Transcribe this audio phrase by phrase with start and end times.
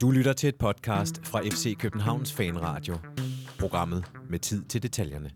[0.00, 2.96] Du lytter til et podcast fra FC Københavns Fanradio.
[3.58, 5.30] Programmet med tid til detaljerne.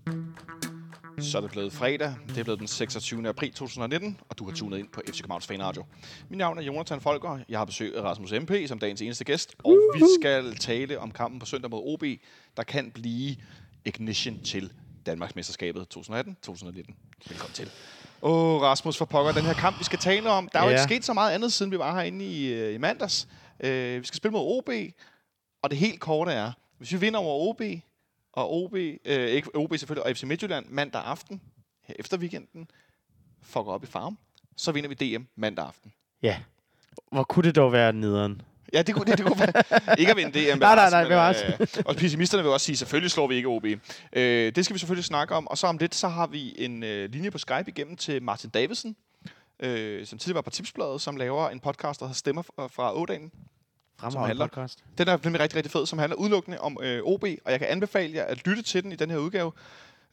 [1.18, 2.14] Så er det blevet fredag.
[2.28, 3.28] Det er blevet den 26.
[3.28, 5.84] april 2019, og du har tunet ind på FC Københavns Fanradio.
[6.28, 7.38] Mit navn er Jonathan Folker.
[7.48, 9.54] Jeg har besøg af Rasmus MP som dagens eneste gæst.
[9.64, 12.04] Og vi skal tale om kampen på søndag mod OB,
[12.56, 13.36] der kan blive
[13.84, 14.72] ignition til
[15.06, 16.06] Danmarks mesterskabet 2018-2019.
[17.28, 17.70] Velkommen til.
[18.26, 20.48] Åh, Rasmus for pokker, den her kamp, vi skal tale om.
[20.52, 20.74] Der er jo Ja.
[20.74, 23.28] ikke sket så meget andet, siden vi var herinde i, øh, i mandags.
[23.60, 24.68] Øh, vi skal spille mod OB,
[25.62, 27.60] og det helt korte er, hvis vi vinder over OB,
[28.32, 31.40] og OB, øh, ikke OB selvfølgelig, og FC Midtjylland mandag aften,
[31.82, 32.68] her efter weekenden,
[33.42, 34.18] fucker op i farm,
[34.56, 35.92] så vinder vi DM mandag aften.
[36.22, 36.40] Ja.
[37.12, 38.42] Hvor kunne det dog være nederen?
[38.74, 39.52] Ja, det kunne, det, det kunne.
[39.98, 40.58] Ikke at vinde DM.
[40.58, 41.36] Nej, nej, nej, men, bevares.
[41.60, 43.64] øh, Og pessimisterne vil også sige, selvfølgelig slår vi ikke OB.
[43.64, 45.48] Øh, det skal vi selvfølgelig snakke om.
[45.48, 48.50] Og så om lidt, så har vi en øh, linje på Skype igennem til Martin
[48.50, 48.96] Davidsen,
[49.60, 52.96] øh, som tidligere var på Tipsbladet, som laver en podcast, der hedder Stemmer fra- fra
[52.96, 53.30] Ådagen.
[54.00, 54.78] Fremragende handler- podcast.
[54.98, 57.68] Den er nemlig rigtig, rigtig fed, som handler udelukkende om øh, OB, og jeg kan
[57.68, 59.52] anbefale jer at lytte til den i den her udgave,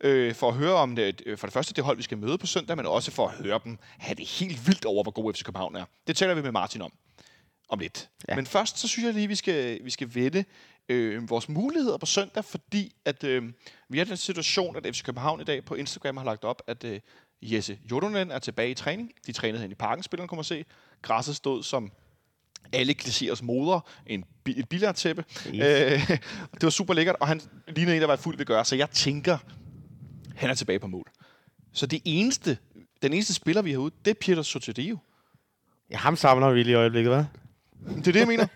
[0.02, 2.38] øh, for at høre om det, øh, for det første det hold, vi skal møde
[2.38, 5.34] på søndag, men også for at høre dem have det helt vildt over, hvor god
[5.34, 5.86] FC København er.
[6.08, 6.92] Det taler vi med Martin om
[7.72, 8.10] om lidt.
[8.30, 8.36] Ja.
[8.36, 10.44] Men først, så synes jeg lige, vi skal, vi skal vende
[10.90, 13.44] øh, vores muligheder på søndag, fordi at øh,
[13.90, 16.84] vi i den situation, at FC København i dag på Instagram har lagt op, at
[16.84, 17.00] øh,
[17.42, 19.12] Jesse Jodonen er tilbage i træning.
[19.28, 20.66] De trænede hen i parken, spillerne kommer at se.
[21.02, 21.92] Græsset stod som
[22.74, 25.26] alle klichéers moder, en, bi- et billardtæppe.
[25.48, 25.54] Yes.
[25.54, 26.08] Øh,
[26.54, 28.90] det var super lækkert, og han lignede en, der var fuld ved gøre, så jeg
[28.90, 29.38] tænker,
[30.36, 31.12] han er tilbage på mål.
[31.74, 32.58] Så det eneste,
[33.02, 34.98] den eneste spiller, vi har ude, det er Peter Sotirio.
[35.92, 37.24] Ja, ham savner vi lige i øjeblikket, hva'?
[37.88, 38.48] Det er det, jeg mener.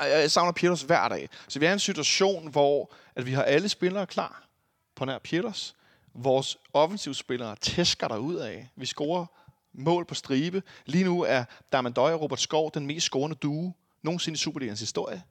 [0.00, 1.28] Jeg, jeg savner Pieters hver dag.
[1.48, 4.42] Så vi er i en situation, hvor at vi har alle spillere klar
[4.96, 5.74] på nær Pieters.
[6.14, 8.68] Vores offensivspillere tæsker der ud af.
[8.76, 9.26] Vi scorer
[9.72, 10.62] mål på stribe.
[10.86, 13.72] Lige nu er Damendøj og Robert Skov den mest scorende duo
[14.02, 15.22] nogensinde i Superligans historie.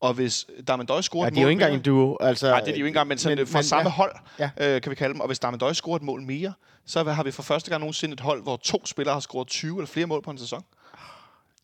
[0.00, 2.16] Og hvis Damendøj scorer Ja, et de er jo mål ikke engang en duo.
[2.20, 3.90] Altså, Nej, det er de jo ikke engang, men, sådan, men- men fra men- samme
[3.90, 3.94] ja.
[3.94, 4.50] hold, Ja.
[4.60, 5.20] øh, kan vi kalde dem.
[5.20, 6.52] Og hvis Damendøj scorer et mål mere,
[6.86, 9.76] så har vi for første gang nogensinde et hold, hvor to spillere har scoret 20
[9.78, 10.64] eller flere mål på en sæson.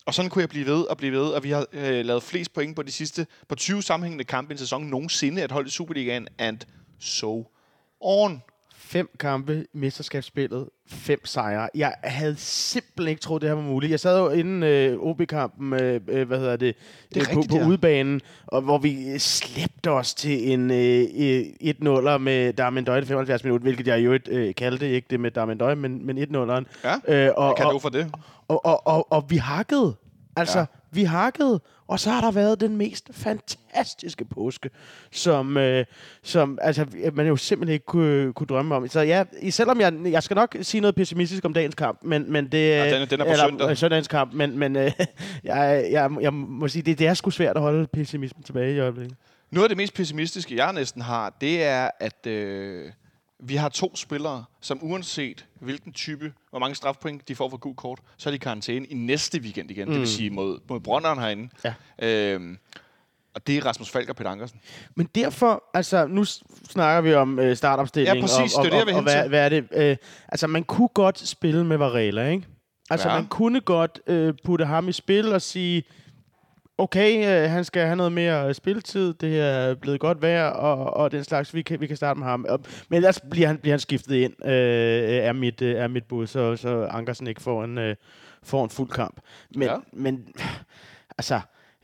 [0.05, 2.53] Og sådan kunne jeg blive ved og blive ved, og vi har øh, lavet flest
[2.53, 5.71] point på de sidste, på 20 sammenhængende kampe i en sæson nogensinde, at holde i
[5.71, 6.59] Superligaen, and
[6.99, 7.51] so
[7.99, 8.41] on.
[8.85, 11.69] Fem kampe i mesterskabsspillet, fem sejre.
[11.75, 13.91] Jeg havde simpelthen ikke troet, det her var muligt.
[13.91, 16.75] Jeg sad jo inden øh, OB-kampen, øh, øh, hvad hedder det,
[17.13, 17.67] Det er øh, på, rigtigt, på ja.
[17.67, 23.05] udebanen, og hvor vi øh, slæbte os til en øh, øh, 1-0'er med Darmendøj i
[23.05, 26.63] 75 minutter, hvilket jeg jo øh, kaldte, ikke det med Darmendøj, men, men 1-0'eren.
[26.83, 28.11] Ja, øh, og, kan og, du for det?
[28.47, 29.95] Og, og, og, og vi hakkede.
[30.35, 30.65] Altså, Ja.
[30.95, 31.61] Vi hakkede.
[31.87, 34.69] Og så har der været den mest fantastiske påske,
[35.11, 35.85] som, øh,
[36.23, 38.87] som altså, man jo simpelthen ikke kunne, kunne drømme om.
[38.87, 42.45] Så ja, selvom jeg, jeg skal nok sige noget pessimistisk om dagens kamp, men, men
[42.47, 42.57] det...
[42.69, 43.69] Ja, den er- den er på eller, søndag.
[43.69, 44.91] øh, søndagens kamp, men, men øh,
[45.43, 48.79] jeg, jeg, jeg må sige, det, det er sgu svært at holde pessimismen tilbage i
[48.79, 49.17] øjeblikket.
[49.51, 52.91] Noget af det mest pessimistiske, jeg næsten har, det er, at øh,
[53.39, 57.75] vi har to spillere, som uanset hvilken type, hvor mange strafpoint de får for gul
[57.75, 59.87] kort, så er de i karantæne i næste weekend igen.
[59.87, 59.91] Mm.
[59.91, 61.49] Det vil sige mod, mod Brønderen herinde.
[61.63, 61.73] Ja.
[62.01, 62.57] Øhm,
[63.35, 64.59] og det er Rasmus Falk og Peter Ankersen.
[64.95, 66.25] Men derfor, altså, nu
[66.69, 68.15] snakker vi om øh, startopstilling.
[68.15, 68.55] Ja, præcis.
[68.55, 69.67] Og, Det er og, det, jeg og, hvad, hvad er det?
[69.71, 72.47] Øh, altså, man kunne godt spille med Varela, ikke?
[72.89, 73.15] Altså, ja.
[73.15, 75.83] man kunne godt øh, putte ham i spil og sige,
[76.77, 80.97] okay, øh, han skal have noget mere øh, spilletid, det er blevet godt vejr, og,
[80.97, 82.45] og den slags, vi kan, vi kan starte med ham.
[82.89, 84.51] Men ellers bliver han, bliver han skiftet ind, øh,
[85.13, 87.95] er, mit, øh, er mit bud, så, så Ankersen ikke får en, øh,
[88.43, 89.19] får en fuld kamp.
[89.55, 89.73] Men, Ja.
[89.73, 89.79] ja.
[89.93, 90.27] men
[91.17, 91.39] altså,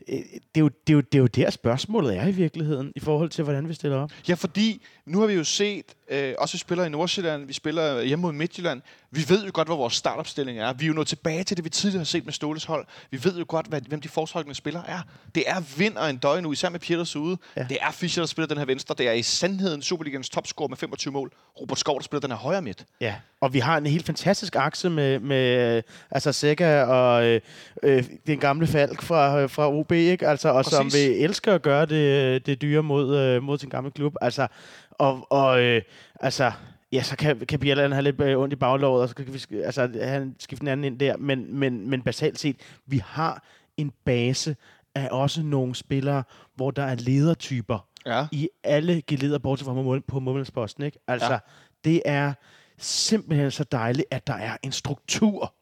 [0.08, 2.92] øh, det er, jo, det, er jo, det er jo der spørgsmålet er i virkeligheden,
[2.96, 4.10] i forhold til, hvordan vi stiller op.
[4.28, 8.02] Ja, fordi nu har vi jo set, øh, også vi spiller i Nordsjælland, vi spiller
[8.02, 8.82] hjemme mod Midtjylland.
[9.12, 10.72] Vi ved jo godt, hvad vores startopstilling er.
[10.72, 12.86] Vi er jo nået tilbage til det, vi tidligere har set med Ståles hold.
[13.10, 15.00] Vi ved jo godt, hvad, hvem de forsvarende spillere er.
[15.34, 17.36] Det er Vind og en døgn nu, især med Pieters ude.
[17.56, 17.66] Ja.
[17.68, 18.94] Det er Fischer, der spiller den her venstre.
[18.98, 21.32] Det er i sandheden Superligans topscorer med 25 mål.
[21.60, 22.84] Robert Skov, der spiller den her højre midt.
[23.00, 27.40] Ja, og vi har en helt fantastisk akse med, med øh, altså Seca og øh,
[27.82, 30.28] øh, den gamle Falk fra, fra OB, ikke?
[30.28, 31.08] Altså, og som Præcis.
[31.08, 34.14] vil elske at gøre det, det dyre mod, øh, mod sin gamle klub.
[34.20, 34.46] Altså,
[34.90, 35.82] og, og øh,
[36.20, 36.52] altså,
[36.92, 39.60] ja, så kan, kan Bjelland have lidt øh, ondt i baglåret, og så kan vi
[39.62, 41.16] altså, han skifte en anden ind der.
[41.16, 42.56] Men, men, men basalt set,
[42.86, 43.44] vi har
[43.76, 44.56] en base
[44.94, 46.22] af også nogle spillere,
[46.54, 48.26] hvor der er ledertyper Ja.
[48.32, 50.84] i alle geleder, bortset fra på målmandsposten.
[50.84, 50.98] Ikke?
[51.06, 51.38] Altså, ja.
[51.84, 52.32] det er
[52.78, 55.54] simpelthen så dejligt, at der er en struktur.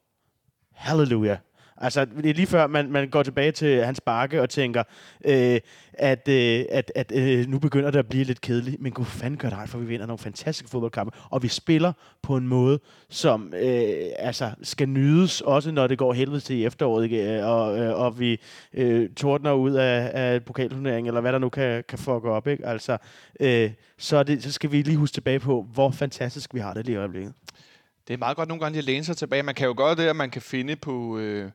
[0.72, 1.36] Halleluja.
[1.80, 4.82] Altså, det er lige før, man, man går tilbage til hans bakke og tænker,
[5.25, 5.60] øh,
[5.92, 9.38] at, øh, at, at øh, nu begynder det at blive lidt kedeligt, men gud fanden
[9.38, 11.92] gør det ret, for vi vinder nogle fantastiske fodboldkampe, og vi spiller
[12.22, 13.88] på en måde, som øh,
[14.19, 17.38] altså, skal nydes, også når det går helvede til i efteråret, ikke?
[17.38, 18.40] Øh, og, øh, og vi
[18.74, 22.66] øh, tordner ud af, af pokalturneringen, eller hvad der nu kan, kan fuck op, ikke?
[22.66, 22.98] Altså,
[23.40, 26.86] øh, så, det, så skal vi lige huske tilbage på, hvor fantastisk vi har det
[26.86, 27.32] lige i øjeblikket.
[28.08, 29.43] Det er meget godt nogle gange lige at læne sig tilbage.
[29.43, 31.19] Man kan jo gøre det, at man kan finde på...
[31.19, 31.50] Øh,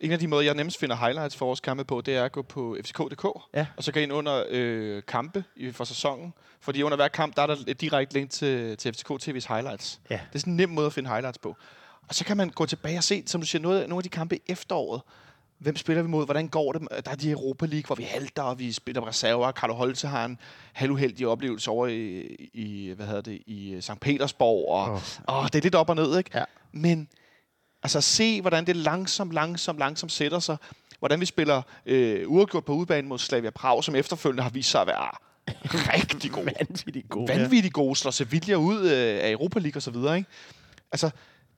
[0.00, 2.32] en af de måder, jeg nemmest finder highlights for vores kampe på, det er at
[2.32, 3.66] gå på fck.dk, Ja.
[3.76, 6.34] og så gå ind under øh, kampe i, for sæsonen.
[6.60, 10.00] Fordi under hver kamp, der er der et direkte link til, til FCK TV's highlights.
[10.10, 10.14] Ja.
[10.14, 11.56] Det er sådan en nem måde at finde highlights på.
[12.08, 14.08] Og så kan man gå tilbage og se, som du siger, noget, nogle af de
[14.08, 15.02] kampe i efteråret.
[15.60, 16.24] Hvem spiller vi mod?
[16.24, 16.88] Hvordan går det?
[17.04, 19.52] Der er de Europa League, hvor vi halter, og vi spiller reserver.
[19.52, 20.38] Carlo Holte har en
[20.72, 22.20] halvuheldig oplevelse over i,
[22.54, 24.00] i, hvad hedder det, i St.
[24.00, 24.68] Petersborg.
[24.68, 24.92] Og,
[25.28, 25.38] Åh.
[25.38, 26.30] åh, det er lidt op og ned, ikke?
[26.34, 26.44] Ja.
[26.72, 27.08] Men
[27.82, 30.56] altså se, hvordan det langsomt, langsomt, langsomt sætter sig.
[30.98, 34.80] Hvordan vi spiller øh, uafgjort på udebane mod Slavia Prag, som efterfølgende har vist sig
[34.80, 35.10] at være
[35.96, 36.44] rigtig god.
[36.44, 37.28] Vanvittigt god.
[37.28, 37.96] Vanvittigt gode.
[37.96, 40.30] Slår Sevilla ud øh, af Europa League og så videre, ikke?
[40.92, 41.10] Altså,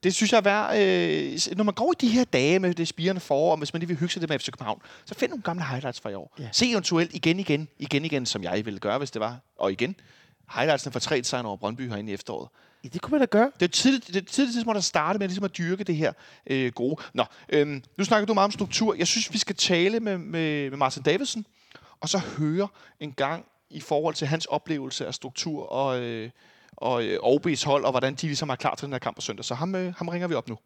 [0.03, 2.89] det synes jeg er værd, øh, når man går i de her dage med det
[2.89, 5.31] spirende forår, og hvis man lige vil hygge sig det med FC København, så find
[5.31, 6.35] nogle gamle highlights fra i år.
[6.39, 6.49] Ja.
[6.53, 9.39] Se eventuelt igen, igen, igen, igen, som jeg ville gøre, hvis det var.
[9.59, 9.97] Og igen,
[10.55, 12.49] highlightsene fra 3 sejren over Brøndby herinde i efteråret.
[12.85, 13.51] Ja, det kunne man da gøre.
[13.61, 16.13] Det er tidligt, det er tidligt tidspunkt at starte med ligesom at dyrke det her
[16.47, 17.03] øh, gode.
[17.15, 18.95] Nå, øhm, nu snakker du meget om struktur.
[18.95, 21.47] Jeg synes, vi skal tale med, med, med Martin Davidsen,
[22.01, 22.69] og så høre
[23.01, 26.31] en gang i forhold til hans oplevelse af struktur og, øh,
[26.77, 29.21] og øh, OB's hold, og hvordan de ligesom er klar til den her kamp på
[29.21, 29.45] søndag.
[29.45, 30.59] Så ham, øh, ham ringer vi op nu.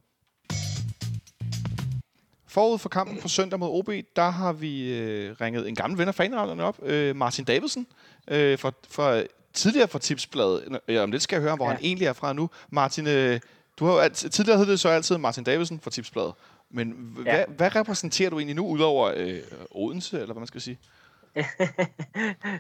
[2.49, 6.08] Forud for kampen på søndag mod OB, der har vi øh, ringet en gammel ven
[6.08, 7.87] af fanretterne op, øh, Martin Davidsen,
[8.29, 9.23] øh, for, for
[9.53, 10.79] tidligere fra Tipsbladet.
[10.88, 11.70] Ja, om lidt skal jeg høre, hvor ja.
[11.70, 12.50] Han egentlig er fra nu.
[12.70, 13.41] Martin, øh,
[13.79, 16.32] du har jo alt, tidligere hed det så altid Martin Davidsen fra Tipsbladet.
[16.70, 17.23] Men ja.
[17.23, 19.38] hvad, hvad repræsenterer du egentlig nu, udover øh,
[19.70, 20.79] Odense, eller hvad man skal sige?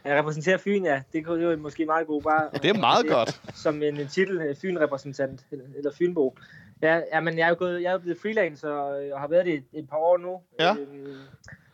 [0.04, 1.02] Jeg repræsenterer Fyn, ja.
[1.12, 2.50] Det kunne var måske meget godt bare.
[2.52, 3.40] Det er meget godt.
[3.54, 6.36] Som en, titel, øh, Fyn-repræsentant, eller, Fynbo.
[6.82, 9.28] Ja, ja, men jeg er jo gået, jeg er jo blevet freelancer og, og har
[9.28, 10.40] været det et, et par år nu.
[10.60, 10.74] Ja.
[10.74, 11.16] Øhm,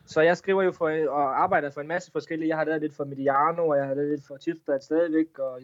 [0.07, 2.49] så jeg skriver jo for, og arbejder for en masse forskellige.
[2.49, 5.61] Jeg har lavet lidt for Mediano, og jeg har lavet lidt for Tipsbladet stadigvæk, og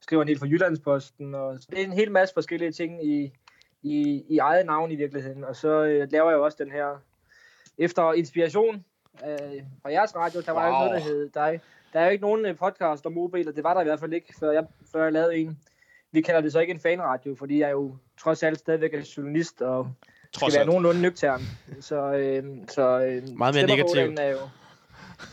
[0.00, 1.34] skriver en del for Jyllandsposten.
[1.34, 3.32] Og så det er en hel masse forskellige ting i,
[3.82, 5.44] i, i eget navn i virkeligheden.
[5.44, 7.02] Og så øh, laver jeg jo også den her,
[7.78, 8.84] efter inspiration
[9.26, 10.82] øh, fra jeres radio, der var jo Wow.
[10.84, 11.60] ikke noget, der hed dig.
[11.92, 14.00] Der er jo ikke nogen øh, podcast om mobil, og det var der i hvert
[14.00, 15.58] fald ikke, før jeg, før jeg lavede en.
[16.12, 19.62] Vi kalder det så ikke en fanradio, fordi jeg jo trods alt stadigvæk er journalist
[19.62, 19.88] og
[20.32, 20.68] Trods skal være alt.
[20.68, 21.40] nogenlunde nøgtern.
[21.80, 24.38] Så, øh, så øh, Meget mere Stemmerpodalen Er jo,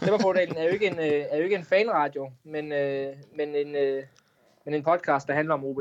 [0.01, 3.75] Stemmerpodalen er jo ikke en, øh, er jo ikke en fanradio, men, øh, men, en,
[3.75, 4.03] øh,
[4.65, 5.79] men en podcast, der handler om OB.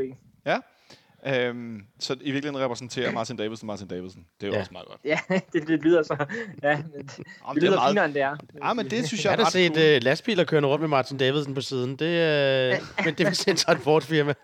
[1.27, 4.27] Øhm, så i virkeligheden repræsenterer Martin Davidsen Martin Davidsen.
[4.41, 4.61] Det er jo ja.
[4.61, 5.01] Også meget godt.
[5.05, 5.19] Ja,
[5.53, 6.17] det, det lyder så.
[6.63, 8.37] Ja, men det, Jamen, det er lyder meget, finere, end det er.
[8.67, 9.97] Ja, men det synes jeg Jeg er ret set cool.
[9.97, 11.97] uh, lastbiler kørende rundt med Martin Davidsen på siden.
[11.97, 14.35] Det, uh, men det er vist en transportfirma.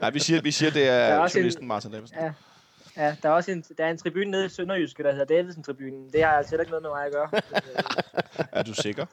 [0.00, 2.16] Nej, vi siger, vi siger det er, er også en- journalisten Martin Davidsen.
[2.20, 2.30] Ja.
[2.96, 6.12] Ja, der er også en, der er en tribune nede i Sønderjyske, der hedder Davidsen-tribunen.
[6.12, 7.30] Det har altså heller ikke noget med mig at gøre.
[8.52, 9.06] Er du sikker?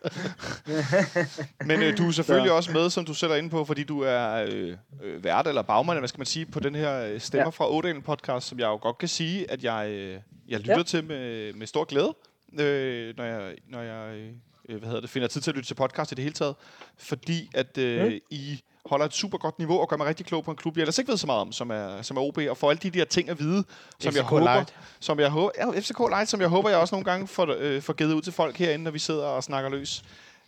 [1.68, 4.02] Men øh, du er selvfølgelig også med, som du selv er inde på, fordi du
[4.02, 7.46] er øh, øh, vært eller bagmand, hvad skal man sige, på den her øh, Stemmer
[7.46, 7.50] ja.
[7.50, 10.78] Fra Ådalen podcast, som jeg jo godt kan sige, at jeg, øh, jeg lytter ja.
[10.78, 10.84] Ja.
[10.84, 12.16] til med, med stor glæde,
[12.60, 14.30] øh, når jeg, når jeg
[14.72, 16.56] øh, hvad hedder det, finder tid til at lytte til podcast i det hele taget,
[16.98, 18.20] fordi at øh, Mm.
[18.30, 20.82] I holder et super godt niveau og gør mig rigtig klog på en klub, jeg
[20.82, 22.90] ellers ikke ved så meget om, som er, som er OB, og får alle de
[22.90, 23.64] der ting at vide,
[24.00, 24.76] som jeg FCK håber, Light.
[25.00, 27.82] som jeg håber, ja, FCK Light, som jeg håber, jeg også nogle gange får, øh,
[27.82, 30.04] får givet ud til folk herinde, når vi sidder og snakker løs.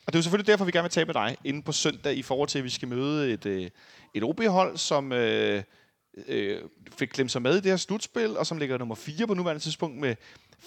[0.05, 2.15] Og det er jo selvfølgelig derfor, vi gerne vil tale med dig inden på søndag,
[2.15, 3.69] i forhold til, at vi skal møde et, øh,
[4.13, 5.63] et OB-hold, som øh,
[6.27, 6.57] øh,
[6.98, 9.63] fik klemt sig med i det her slutspil, og som ligger nummer 4 på nuværende
[9.63, 10.15] tidspunkt med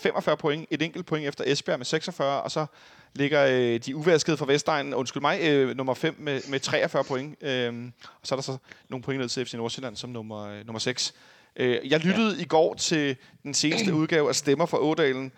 [0.03, 2.67] 45 point, et enkelt point efter Esbjerg med 46, og så
[3.15, 7.43] ligger øh, de uvaskede fra Vestegnen, undskyld mig, øh, nummer 5 med, med 43 point.
[7.43, 8.57] Øh, og så er der så
[8.89, 11.15] nogle point ned til FC Nordsjælland som nummer, øh, nummer 6.
[11.57, 12.43] Øh, jeg lyttede ja.
[12.43, 15.33] i går til den seneste udgave af Stemmer fra Ådalen,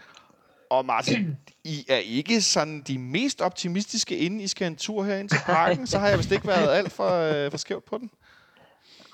[0.71, 5.29] og Martin, I er ikke sådan de mest optimistiske, inden I skal en tur herind
[5.29, 5.87] til parken.
[5.87, 8.11] Så har jeg vist ikke været alt for, øh, for skævt på den.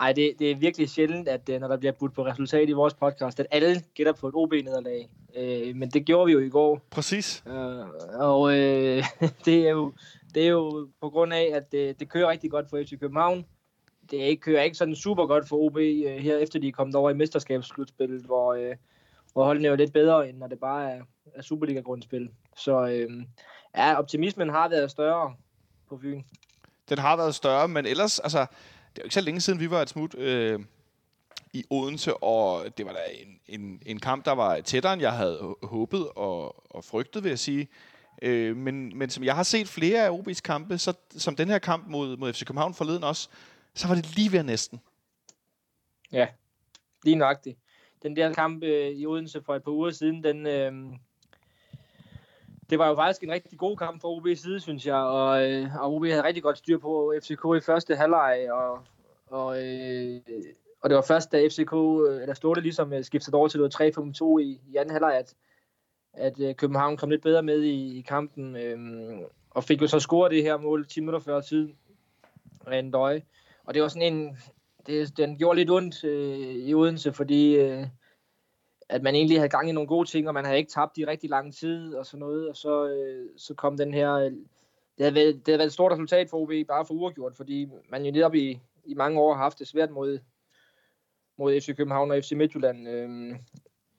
[0.01, 2.73] Ej, det, det er virkelig sjældent, at øh, når der bliver budt på resultat i
[2.73, 5.09] vores podcast, at alle gætter på et OB-nederlag.
[5.37, 6.81] Øh, men det gjorde vi jo i går.
[6.91, 7.45] Præcis.
[7.47, 9.05] Øh, og øh,
[9.45, 9.93] det, er jo,
[10.35, 13.45] det er jo på grund af, at det, det kører rigtig godt for FC København.
[14.11, 16.95] Det er kører ikke sådan super godt for OB øh, her, efter de er kommet
[16.95, 18.77] over i mesterskabsslutspillet, hvor, øh,
[19.33, 21.03] hvor holdene er jo lidt bedre, end når det bare er,
[21.35, 22.31] er Superliga-grundspil.
[22.57, 23.23] Så øh,
[23.77, 25.35] ja, optimismen har været større
[25.89, 26.23] på Fyn.
[26.89, 28.47] Den har været større, men ellers, altså,
[28.95, 30.61] det er jo ikke så længe siden, vi var et smut øh,
[31.53, 35.13] i Odense, og det var da en, en, en kamp, der var tættere, end jeg
[35.13, 37.69] havde håbet og, og frygtet, vil jeg sige.
[38.23, 41.59] Øh, men, men som jeg har set flere af OB's kampe, så, som den her
[41.59, 43.29] kamp mod, mod FC København forleden også,
[43.75, 44.81] så var det lige ved næsten.
[46.13, 46.29] Ja,
[47.05, 47.59] lige nøjagtigt.
[48.03, 50.73] Den der kamp øh, i Odense for et par uger siden, den, øh,
[52.71, 55.77] det var jo faktisk en rigtig god kamp fra OB's side, synes jeg, og, øh,
[55.81, 58.79] og OB havde rigtig godt styr på FCK i første halvleg, og,
[59.27, 60.21] og, øh,
[60.81, 63.81] og det var først, da FCK, øh, eller Ståle ligesom øh, skiftede over til noget
[63.81, 65.35] 3-5-2 i, i anden halvleg, at,
[66.13, 68.79] at øh, København kom lidt bedre med i, i kampen, øh,
[69.51, 71.69] og fik jo så scoret det her mål 10 minutter før tid
[72.67, 73.23] af en døje.
[73.65, 74.39] Og det var sådan en,
[74.87, 77.87] det, den gjorde lidt ondt øh, i Odense, fordi øh,
[78.89, 81.05] at man egentlig havde gang i nogle gode ting, og man havde ikke tabt i
[81.05, 84.13] rigtig lang tid og sådan noget, og så, øh, så kom den her...
[84.13, 84.33] Øh,
[84.99, 87.69] det havde, været, det havde været et stort resultat for OB, bare for uafgjort, fordi
[87.91, 90.19] man jo netop i, i mange år har haft det svært mod,
[91.39, 92.89] mod FC København og FC Midtjylland.
[92.89, 93.37] Øh,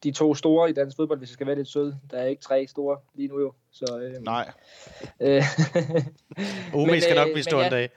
[0.03, 1.93] de to store i dansk fodbold, hvis jeg skal være lidt sød.
[2.11, 3.53] Der er ikke tre store lige nu jo.
[3.71, 4.51] Så, øh, Nej.
[5.19, 5.43] Øh,
[6.73, 7.89] OB skal nok blive stor ja, en dag.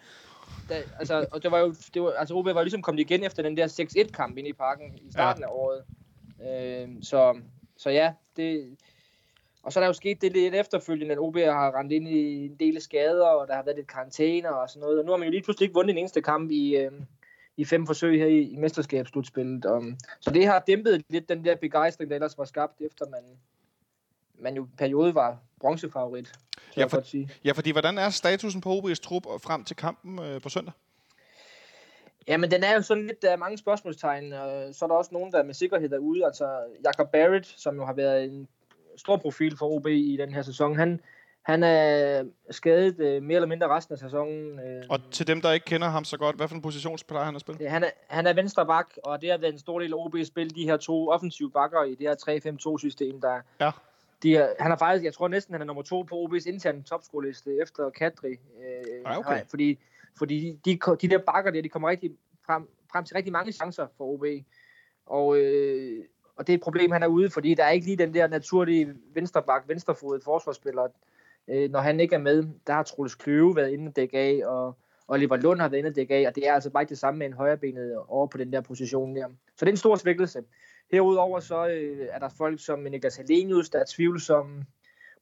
[0.68, 3.42] Da, altså, og det var jo, det var, altså OB var ligesom kommet igen efter
[3.42, 3.66] den der
[4.07, 5.49] 6-1 kamp ind i parken i starten ja.
[5.49, 5.85] af året.
[6.42, 7.40] Øh, så,
[7.76, 8.76] så ja, det,
[9.62, 12.47] og så er der jo sket det lidt efterfølgende, at OB har rendt ind i
[12.47, 14.99] en del skader, og der har været lidt karantæner og sådan noget.
[14.99, 16.92] Og nu har man jo lige pludselig ikke vundet en eneste kamp i, øh,
[17.57, 19.64] i fem forsøg her i, i mesterskabsslutspillet.
[19.64, 23.21] Um, så det har dæmpet lidt den der begejstring, der ellers var skabt, efter man,
[24.38, 26.33] man jo periode var bronzefavorit.
[26.76, 27.30] Ja, for, sige.
[27.45, 30.73] ja, fordi hvordan er statusen på OB's trup frem til kampen øh, på søndag?
[32.26, 35.10] Jamen, den er jo sådan lidt, der er mange spørgsmålstegn, og så er der også
[35.12, 36.25] nogen, der med sikkerhed er ude.
[36.26, 38.48] Altså, Jakob Barrett, som jo har været en
[38.96, 41.00] stor profil for OB i den her sæson, han,
[41.42, 44.60] han er skadet øh, mere eller mindre resten af sæsonen.
[44.60, 44.82] Øh.
[44.90, 47.34] Og til dem, der ikke kender ham så godt, hvad for en position plejer han
[47.34, 47.68] at spille?
[47.68, 50.25] Han, er, han er venstre bak, og det har været en stor del af OB's
[50.25, 53.70] spil, de her to offensive bakker i det her 3-5-2-system, der, ja.
[54.22, 56.82] De er, han er faktisk, jeg tror næsten, han er nummer to på OB's interne
[56.82, 58.30] topskoleliste efter Kadri.
[58.30, 58.37] Øh,
[59.06, 59.40] ja, okay.
[59.50, 59.78] fordi
[60.19, 62.11] fordi de, de der bakker der, de kommer rigtig
[62.47, 64.25] frem, frem til rigtig mange chancer for OB.
[65.07, 66.05] Og, øh,
[66.37, 68.27] og det er et problem, han er ude, fordi der er ikke lige den der
[68.27, 70.88] naturlige venstrebak, venstrefodet forsvarsspiller.
[71.49, 74.41] Øh, når han ikke er med, der har Troels Kløve været inde og dække af,
[74.47, 74.77] og
[75.09, 76.99] Oliver Lund har været inde og dække af, og det er altså bare ikke det
[76.99, 79.27] samme med en højrebenet over på den der position der.
[79.29, 80.43] Så det er en stor svækkelse.
[80.93, 84.65] Herudover så øh, er der folk som Niklas Helenius, der er tvivlsomme.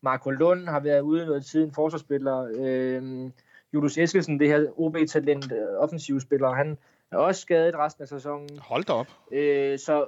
[0.00, 2.48] Marco Lund har været ude noget tid, en forsvarsspiller.
[2.54, 3.30] Øh,
[3.74, 6.78] Julius Eskelsen, det her OB-talent, øh, offensivspiller, han
[7.12, 8.58] er også skadet resten af sæsonen.
[8.58, 9.06] Hold da op.
[9.32, 10.06] Øh, så,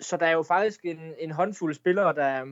[0.00, 2.46] så der er jo faktisk en, en håndfuld spillere, der,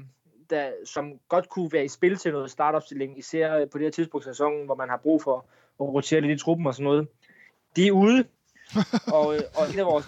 [0.50, 4.26] der, som godt kunne være i spil til noget startopstilling, især på det her tidspunkt
[4.26, 5.36] af sæsonen, hvor man har brug for
[5.80, 7.08] at rotere lidt i truppen og sådan noget.
[7.76, 8.24] De er ude,
[9.16, 10.06] og, øh, og et af vores,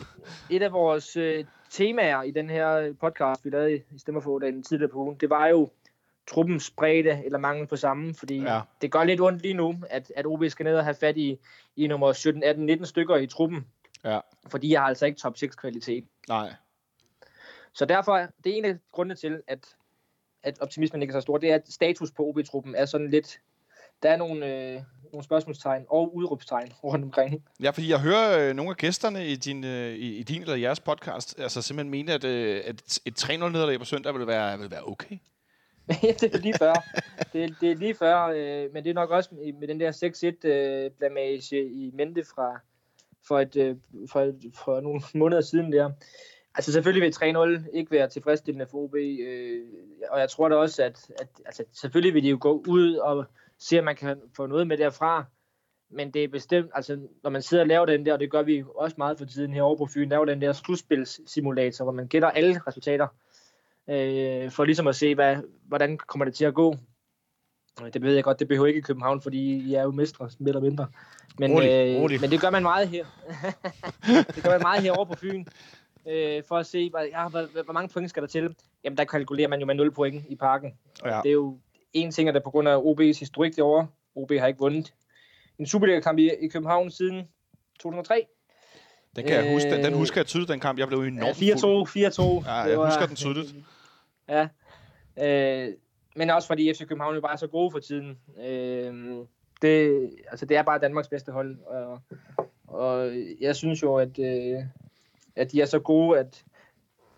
[0.50, 4.98] et af vores øh, temaer i den her podcast, vi lavede i Stemmerfå-dagen tidligere på
[4.98, 5.70] ugen, det var jo
[6.26, 8.60] truppens bredde eller mangel på samme, fordi ja.
[8.80, 11.38] det gør lidt ondt lige nu, at, at OB skal ned og have fat i,
[11.76, 13.66] i nummer 17, 18, 19 stykker i truppen.
[14.04, 14.20] Ja.
[14.46, 16.04] Fordi jeg har altså ikke top 6 kvalitet.
[16.28, 16.54] Nej.
[17.72, 19.76] Så derfor, det er en af grundene til, at,
[20.42, 23.40] at optimismen ikke er så stor, det er, at status på OB-truppen er sådan lidt,
[24.02, 24.80] der er nogle, øh,
[25.12, 27.44] nogle spørgsmålstegn og udråbstegn rundt omkring.
[27.62, 30.56] Ja, fordi jeg hører øh, nogle af gæsterne i din, øh, i, i din eller
[30.56, 34.58] jeres podcast, altså simpelthen mene, at, øh, at et 3-0 nederlag på søndag vil være,
[34.58, 35.18] vil være okay.
[36.20, 36.72] det er lige før.
[37.32, 39.28] Det, er, det er lige før, øh, men det er nok også
[39.60, 42.60] med den der 6-1 øh, blamage i mente fra
[43.26, 43.76] for, et, øh,
[44.10, 45.90] for, et, for nogle måneder siden der.
[46.54, 49.60] Altså selvfølgelig vil 3-0 ikke være tilfredsstillende for OB, øh,
[50.10, 53.24] og jeg tror da også, at, at altså, selvfølgelig vil de jo gå ud og
[53.58, 55.24] se, om man kan få noget med derfra,
[55.90, 58.42] men det er bestemt, altså når man sidder og laver den der, og det gør
[58.42, 62.30] vi også meget for tiden herovre på Fyn, laver den der slutspilssimulator, hvor man gætter
[62.30, 63.06] alle resultater,
[63.90, 65.36] øh, for ligesom at se, hvad,
[65.68, 66.76] hvordan kommer det til at gå.
[67.94, 70.48] Det ved jeg godt, det behøver ikke i København, fordi I er jo mestre, mere
[70.48, 70.86] eller mindre.
[71.38, 72.20] Men, rolig, øh, rolig.
[72.20, 73.06] men det gør man meget her.
[74.34, 75.44] det gør man meget herovre på Fyn.
[76.06, 78.54] Øh, for at se, hvad, ja, hvor, hvor mange point skal der til.
[78.84, 80.74] Jamen, der kalkulerer man jo med 0 point i parken.
[81.04, 81.20] Ja.
[81.22, 81.58] Det er jo
[81.92, 83.86] en ting, at det på grund af OB's historik derovre.
[84.14, 84.94] OB har ikke vundet
[85.58, 87.28] en Superliga-kamp i, i København siden
[87.80, 88.26] 2003.
[89.16, 90.78] Den, kan jeg huske, den, den husker jeg tydeligt, den kamp.
[90.78, 92.48] Jeg blev enormt ja, 4-2, 4-2.
[92.48, 93.54] Ja, jeg var, husker den tydeligt.
[94.28, 94.48] Ja.
[95.20, 95.74] Øh,
[96.16, 98.18] men også fordi FC København er bare så gode for tiden.
[98.46, 99.16] Øh,
[99.62, 101.58] det, altså, det er bare Danmarks bedste hold.
[101.66, 102.00] Og,
[102.66, 104.58] og jeg synes jo, at, øh,
[105.36, 106.44] at de er så gode, at,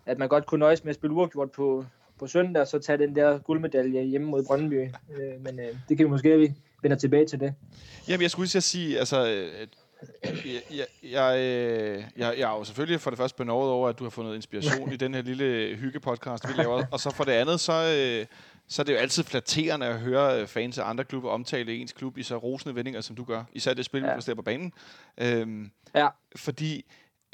[0.05, 1.85] at man godt kunne nøjes med at spille uafgjort på,
[2.19, 4.89] på søndag, og så tage den der guldmedalje hjemme mod Brøndby.
[5.11, 7.53] Øh, men øh, det kan vi måske, vi vender tilbage til det.
[8.07, 9.47] Jamen, jeg skulle lige sige, altså,
[10.23, 14.09] jeg, jeg, jeg, jeg, er jo selvfølgelig for det første benovet over, at du har
[14.09, 16.83] fundet inspiration i den her lille hyggepodcast, vi laver.
[16.91, 18.25] Og så for det andet, så, øh,
[18.67, 21.93] så er det jo altid flatterende at høre øh, fans af andre klubber omtale ens
[21.93, 23.43] klub i så rosende vendinger, som du gør.
[23.53, 24.15] Især det spil, ja.
[24.27, 24.73] vi på banen.
[25.17, 26.07] Øhm, ja.
[26.35, 26.85] Fordi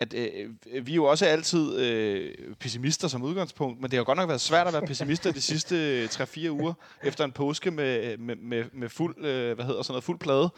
[0.02, 4.18] at øh, vi er jo også altid øh, pessimister som udgangspunkt, men det har godt
[4.18, 8.36] nok været svært at være pessimister de sidste 3-4 uger efter en påske med, med,
[8.36, 10.50] med, med fuld, øh, hvad hedder sådan noget, fuld plade.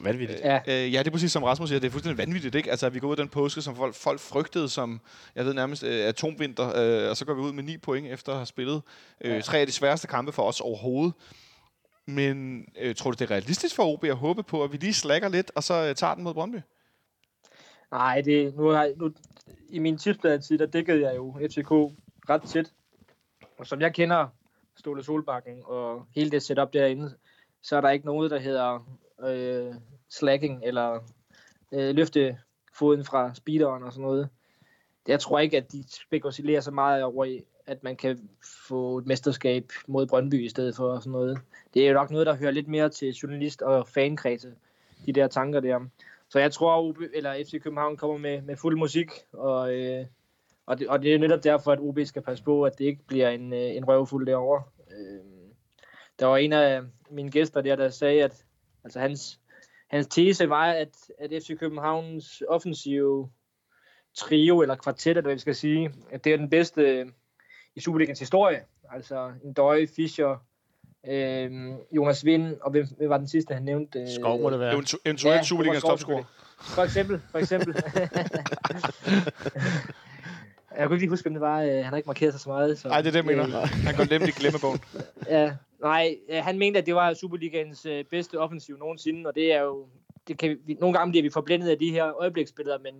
[0.00, 0.40] Vanvittigt.
[0.40, 0.60] Ja.
[0.66, 2.70] Øh, ja, det er præcis som Rasmus siger, det er fuldstændig vanvittigt, ikke?
[2.70, 5.00] Altså, vi går ud af den påske, som folk, folk frygtede som,
[5.34, 8.32] jeg ved nærmest, øh, atomvinter, øh, og så går vi ud med 9 point efter
[8.32, 8.82] at have spillet
[9.20, 9.40] øh, ja.
[9.40, 11.12] tre af de sværeste kampe for os overhovedet.
[12.06, 14.94] Men øh, tror du, det er realistisk for OB at håbe på, at vi lige
[14.94, 16.56] slækker lidt, og så øh, tager den mod Brøndby?
[17.92, 19.12] Nej, det, nu har, nu,
[19.68, 21.70] i min tipspladetid, der dækkede jeg jo FCK
[22.30, 22.72] ret tæt.
[23.58, 24.26] Og som jeg kender
[24.76, 27.14] Ståle Solbakken og hele det setup derinde,
[27.62, 29.74] så er der ikke noget, der hedder øh,
[30.08, 31.00] slacking eller
[31.72, 32.38] øh, løfte
[32.72, 34.28] foden fra speederen og sådan noget.
[35.08, 38.28] Jeg tror ikke, at de spekulerer så meget over, at man kan
[38.68, 41.38] få et mesterskab mod Brøndby i stedet for sådan noget.
[41.74, 44.54] Det er jo nok noget, der hører lidt mere til journalist- og fankredse,
[45.06, 45.80] de der tanker der.
[46.32, 50.06] Så jeg tror, at OB, eller FC København kommer med, med fuld musik, og, øh,
[50.66, 53.06] og, det, og det er netop derfor, at OB skal passe på, at det ikke
[53.06, 54.62] bliver en, øh, en røvfuld derovre.
[54.90, 55.20] Øh,
[56.18, 58.44] der var en af mine gæster der, der sagde, at
[58.84, 59.40] altså hans,
[59.88, 63.30] hans tese var, at, at FC Københavns offensive
[64.14, 67.06] trio, eller kvartet, eller hvad vi skal sige, at det er den bedste øh,
[67.74, 68.64] i Superligans historie.
[68.90, 70.46] Altså en Døje, Fischer,
[71.08, 71.50] øh,
[71.92, 74.00] Jonas Vind, og hvem, hvem var den sidste, han nævnte?
[74.00, 74.72] Øh, Skov må det være.
[74.72, 76.24] Eventuelt ja, Superligans topscorer.
[76.60, 77.74] For eksempel, for eksempel.
[80.78, 81.62] jeg kunne ikke lige huske, hvem det var.
[81.62, 82.84] Øh, han har ikke markeret sig så meget.
[82.84, 83.62] Nej, det er det, jeg mener.
[83.62, 84.80] Øh, han går nemt i glemmebogen.
[85.36, 89.60] ja, nej, han mente, at det var Superligans øh, bedste offensiv nogensinde, og det er
[89.60, 89.86] jo...
[90.28, 92.94] Det kan vi, nogle gange bliver vi forblændet af de her øjebliksbilleder, men,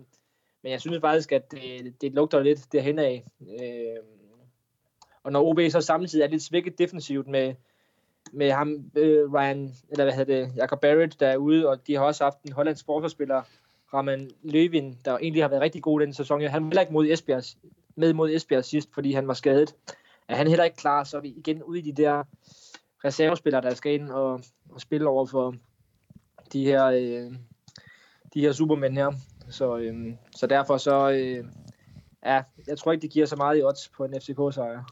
[0.63, 3.25] men jeg synes faktisk, at det, det lugter lidt derhen af.
[3.41, 4.03] Øh,
[5.23, 7.53] og når OB så samtidig er lidt svækket defensivt med,
[8.31, 11.95] med ham, øh, Ryan, eller hvad hedder det, Jacob Barrett, der er ude, og de
[11.95, 13.41] har også haft en hollandsk forsvarsspiller,
[13.93, 16.41] Raman Løvin, der egentlig har været rigtig god den sæson.
[16.41, 17.43] Han var heller ikke mod Esbjerg,
[17.95, 19.75] med mod Esbjerg sidst, fordi han var skadet.
[20.27, 22.23] Er han heller ikke klar, så er vi igen ude i de der
[23.05, 25.55] reservespillere, der skal ind og, og spille over for
[26.53, 27.33] de her, øh,
[28.33, 29.11] de her supermænd her.
[29.49, 31.45] Så, øh, så derfor så, øh,
[32.25, 34.83] ja, jeg tror ikke, det giver så meget i odds på en FCK-sejr.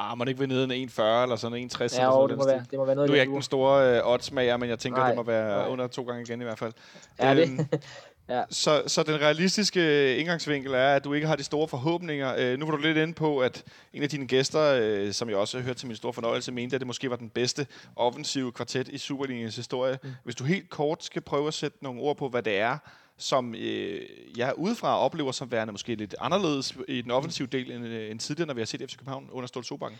[0.00, 2.38] Ah, man ikke vil nede en 1,40 eller sådan en 1,60 ja, eller sådan det
[2.38, 4.78] må, være, det må være noget, Nu er ikke den store øh, oddsmager, men jeg
[4.78, 5.68] tænker, nej, det må være nej.
[5.68, 6.72] under to gange igen i hvert fald.
[7.20, 7.42] Ja, det.
[7.42, 7.66] Øhm,
[8.28, 8.42] ja.
[8.50, 12.34] så, så den realistiske indgangsvinkel er, at du ikke har de store forhåbninger.
[12.38, 15.36] Øh, nu var du lidt inde på, at en af dine gæster, øh, som jeg
[15.36, 18.52] også har hørt til min store fornøjelse, mente, at det måske var den bedste offensive
[18.52, 19.98] kvartet i Superligaens historie.
[20.02, 20.10] Mm.
[20.24, 22.78] Hvis du helt kort skal prøve at sætte nogle ord på, hvad det er,
[23.18, 24.00] som øh,
[24.36, 28.20] jeg udefra oplever som værende måske lidt anderledes i den offensive del end, øh, end
[28.20, 29.98] tidligere, når vi har set FC København under Stolte Sobakken?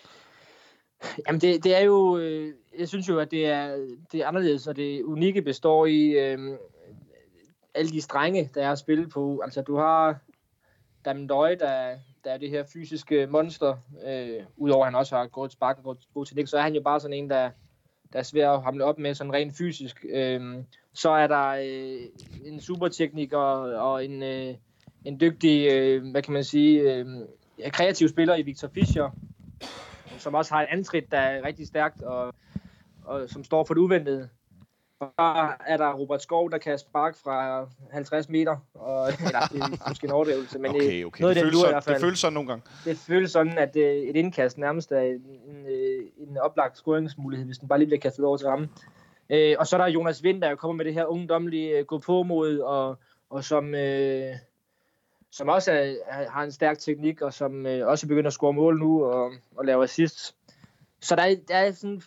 [1.26, 4.66] Jamen det, det er jo, øh, jeg synes jo, at det er, det er anderledes,
[4.66, 6.58] og det unikke består i øh,
[7.74, 9.40] alle de strenge, der er at spille på.
[9.44, 10.18] Altså du har
[11.04, 13.76] Damendøj, der, der er det her fysiske monster,
[14.06, 16.74] øh, udover at han også har gået spark og gået god teknik, så er han
[16.74, 17.50] jo bare sådan en, der,
[18.12, 20.04] der er svært at hamle op med sådan rent fysisk.
[20.10, 20.56] Øh,
[20.92, 22.00] så er der øh,
[22.44, 24.54] en supertekniker og en, øh,
[25.04, 27.06] en dygtig, øh, hvad kan man sige, øh,
[27.70, 29.10] kreativ spiller i Victor Fischer,
[30.18, 32.34] som også har et antrit, der er rigtig stærkt, og,
[33.04, 34.28] og som står for det uventede.
[34.98, 35.10] Så
[35.66, 38.56] er der Robert Skov, der kan sparke fra 50 meter.
[38.74, 41.20] Og, eller, det er måske en overdrivelse, men okay, okay.
[41.20, 41.94] noget det, føles sådan, i hvert fald.
[41.94, 42.62] det føles sådan nogle gange.
[42.84, 47.46] Det føles sådan, at øh, et indkast nærmest er en, en, øh, en oplagt scoringsmulighed,
[47.46, 48.70] hvis den bare lige bliver kastet over til rammen.
[49.30, 52.22] Øh, og så er der Jonas Vind, der kommer med det her ungdomlige gå på
[52.22, 52.98] mod, og,
[53.30, 54.34] og som, øh,
[55.30, 55.94] som også er,
[56.30, 59.64] har en stærk teknik, og som øh, også begynder at score mål nu og, og
[59.64, 60.34] lave assists.
[61.00, 62.02] Så der er, der er sådan...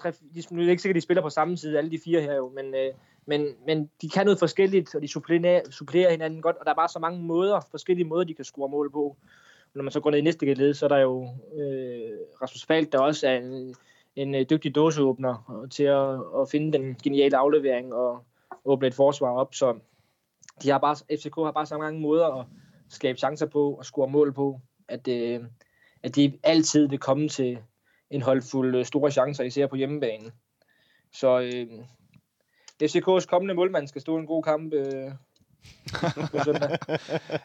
[0.00, 2.00] Tre, de, nu er det ikke sikkert, at de spiller på samme side, alle de
[2.04, 2.92] fire her jo, men, øh,
[3.26, 6.74] men, men de kan noget forskelligt, og de supplerer, supplerer hinanden godt, og der er
[6.74, 9.16] bare så mange måder, forskellige måder, de kan score mål på.
[9.74, 11.22] Når man så går ned i næste led, så er der jo
[11.54, 13.74] øh, Rasmus Falk, der også er en,
[14.16, 18.24] en øh, dygtig dåseåbner til at, at finde den geniale aflevering og
[18.64, 19.78] åbne et forsvar op, så
[20.62, 22.46] de har bare, FCK har bare så mange måder at
[22.88, 25.40] skabe chancer på og score mål på, at, øh,
[26.02, 27.58] at de altid vil komme til
[28.10, 30.32] en holdfuld øh, store chancer, især på hjemmebane.
[31.12, 31.66] Så øh,
[32.82, 35.10] FCK's kommende målmand skal stå en god kamp øh.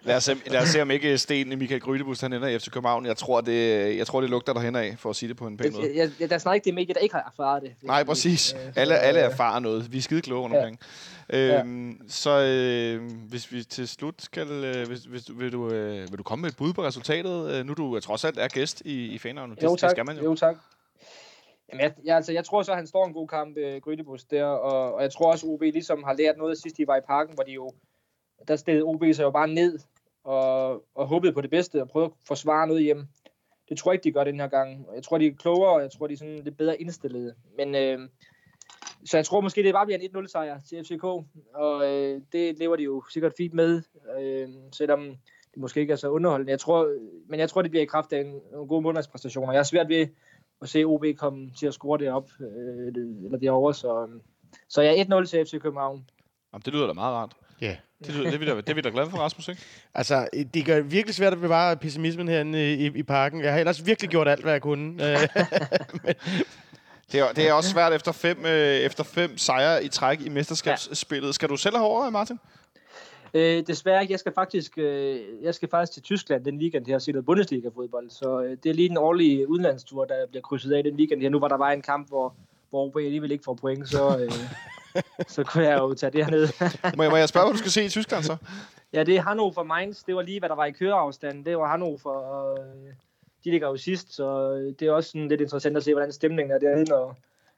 [0.04, 2.60] Lad os, se, lad os se, om ikke Sten i Michael Grydebus, han ender i
[2.60, 3.06] FC København.
[3.06, 5.58] Jeg tror, det, jeg tror, det lugter derhen af, for at sige det på en
[5.58, 5.92] pæn måde.
[5.98, 7.74] Jeg, jeg, der er snart ikke det medie, der ikke har erfaret det.
[7.82, 8.54] Nej, præcis.
[8.54, 9.92] Øh, Alle, alle øh, erfarer noget.
[9.92, 10.60] Vi er skide kloge rundt Ja.
[10.60, 10.80] omkring.
[11.30, 14.48] Øhm, Så øh, hvis vi til slut skal...
[14.52, 17.52] Øh, hvis, hvis, vil, du, øh, vil du komme med et bud på resultatet?
[17.52, 19.64] Øh, nu du øh, trods alt er gæst i, i fanavnet.
[19.64, 20.24] Jo det, tak, det skal man jo.
[20.24, 20.56] jo tak.
[21.72, 24.24] Jamen, jeg, jeg, altså, jeg tror så, at han står en god kamp, øh, Grydebus
[24.24, 27.02] der, og, og jeg tror også, OB ligesom har lært noget sidst, de var i
[27.08, 27.72] parken, hvor de jo,
[28.48, 29.80] der stillede OB sig jo bare ned
[30.24, 33.08] og, og håbede på det bedste og prøvede at forsvare noget hjem.
[33.70, 34.86] Det tror jeg ikke, de gør den her gang.
[34.96, 37.36] Jeg tror, de er klogere, og jeg tror, de er sådan lidt bedre indstillede.
[37.58, 38.10] Men øh,
[39.06, 41.04] så jeg tror måske, det bare bliver en 1-0 sejr til FCK,
[41.54, 43.82] og øh, det lever de jo sikkert fint med,
[44.20, 45.02] øh, selvom
[45.54, 46.52] det måske ikke er så underholdende.
[46.52, 46.96] Jeg tror,
[47.28, 49.54] men jeg tror, det bliver i kraft af en, nogle gode månedspræstationer.
[49.54, 50.08] Jeg er svært ved
[50.62, 52.88] at se OB komme til at score det op, øh,
[53.26, 54.08] eller derovre, så,
[54.68, 56.06] så jeg er 1-0 til FC København.
[56.54, 57.36] Jamen, det lyder da meget rart.
[57.62, 57.76] Ja.
[58.06, 59.62] Det, lyder, det, er vi da, det er vi da glade for, Rasmus, ikke?
[59.94, 63.44] Altså, det gør det virkelig svært at bevare pessimismen herinde i, i parken.
[63.44, 65.04] Jeg har ellers virkelig gjort alt, hvad jeg kunne.
[65.06, 65.28] Øh,
[67.12, 70.30] Det er, det er også svært efter fem, øh, efter fem sejre i træk i
[70.30, 71.36] mesterskabsspillet.
[71.36, 72.40] Skal du selv have over, Martin?
[73.34, 74.12] Øh, desværre ikke.
[74.12, 77.26] Jeg skal faktisk, øh, jeg skal faktisk til Tyskland den weekend her og se noget
[77.26, 78.10] Bundesliga-fodbold.
[78.10, 81.30] Så øh, det er lige den årlige udlandstur, der bliver krydset af den weekend her.
[81.30, 82.36] Nu var der bare en kamp, hvor,
[82.70, 84.32] hvor OB alligevel ikke får point, så, øh,
[85.28, 86.48] så kunne jeg jo tage det herned.
[86.98, 88.38] Må jeg, må jeg spørge, hvad du skal se i Tyskland så?
[88.94, 90.04] ja, det er Hannover Mainz.
[90.04, 91.46] Det var lige, hvad der var i køreafstand.
[91.46, 92.94] Det var Hannover, og øh,
[93.44, 96.12] de ligger jo sidst, så øh, det er også sådan lidt interessant at se, hvordan
[96.12, 97.18] stemningen er derinde, når,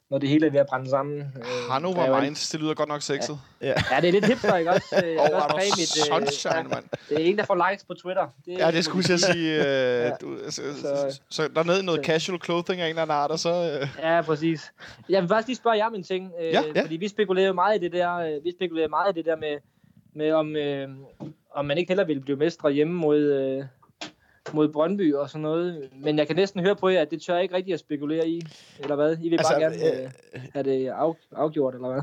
[0.09, 1.19] når det hele er ved at brænde sammen.
[1.19, 3.39] Øh, er Hannover Mainz, det lyder godt nok sexet.
[3.61, 4.95] Ja, det er lidt hipster, ikke også?
[5.05, 6.83] Øh, oh, også er præge mit, øh, sunshine, ja, mand.
[7.09, 8.27] Det er en, der får likes på Twitter.
[8.45, 9.55] Det, Ja, det skulle jeg sige.
[9.59, 9.65] Øh,
[10.05, 10.09] Ja.
[10.21, 13.01] du, så, så, Så- så der er nede i noget casual clothing af en eller
[13.01, 13.79] anden art, og så...
[13.81, 14.71] Øh, Ja, præcis.
[15.09, 16.31] Jeg vil faktisk lige spørge jer om en ting.
[16.41, 16.81] Øh, Ja, ja.
[16.81, 19.35] Fordi vi spekulerer jo meget i det der, øh, vi spekulerer meget i det der
[19.35, 19.57] med,
[20.15, 20.89] med om, øh,
[21.55, 23.63] om man ikke heller ville blive mestre hjemme mod, øh,
[24.53, 25.89] mod Brøndby og sådan noget.
[26.03, 28.27] Men jeg kan næsten høre på jer, at det tør jeg ikke rigtig at spekulere
[28.27, 28.41] i.
[28.79, 29.17] Eller hvad?
[29.21, 30.11] I vil bare Altså, gerne øh,
[30.53, 32.01] have det af, afgjort, eller hvad?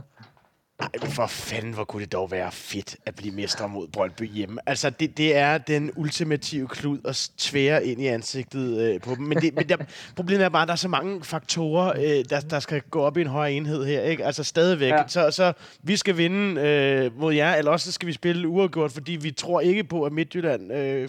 [0.80, 4.30] Ej, men for fanden, hvor kunne det dog være fedt at blive mestre mod Brøndby
[4.30, 4.60] hjemme.
[4.66, 9.24] Altså, det, det er den ultimative klud at tvære ind i ansigtet øh, på dem.
[9.24, 9.76] Men, det, men der,
[10.16, 13.16] problemet er bare, at der er så mange faktorer, øh, der, der skal gå op
[13.16, 14.00] i en højere enhed her.
[14.00, 14.24] Ikke?
[14.24, 14.90] Altså stadigvæk.
[14.90, 14.96] Ja.
[14.96, 15.08] Ja.
[15.08, 18.92] Så, så vi skal vinde øh, mod jer, eller også så skal vi spille uafgjort,
[18.92, 21.08] fordi vi tror ikke på, at Midtjylland øh,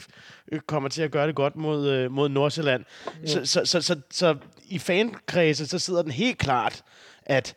[0.68, 2.84] kommer til at gøre det godt mod, øh, mod Nordsjælland.
[3.26, 4.36] Så, så, så, så, så
[4.70, 6.84] i fankredse, så sidder den helt klart,
[7.26, 7.56] at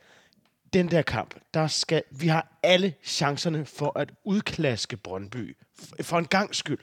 [0.72, 5.57] den der kamp, der skal, vi har alle chancerne for at udklaske Brøndby.
[6.02, 6.78] For en gang skyld.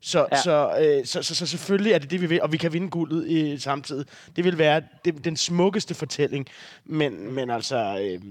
[0.00, 0.26] Så, ja.
[0.36, 0.42] Ja.
[0.42, 2.90] så, øh, så, så, så selvfølgelig er det det, vi vil, og vi kan vinde
[2.90, 4.06] guldet i samtidig.
[4.36, 6.46] Det vil være det, den smukkeste fortælling.
[6.84, 8.22] Men, men altså, øh,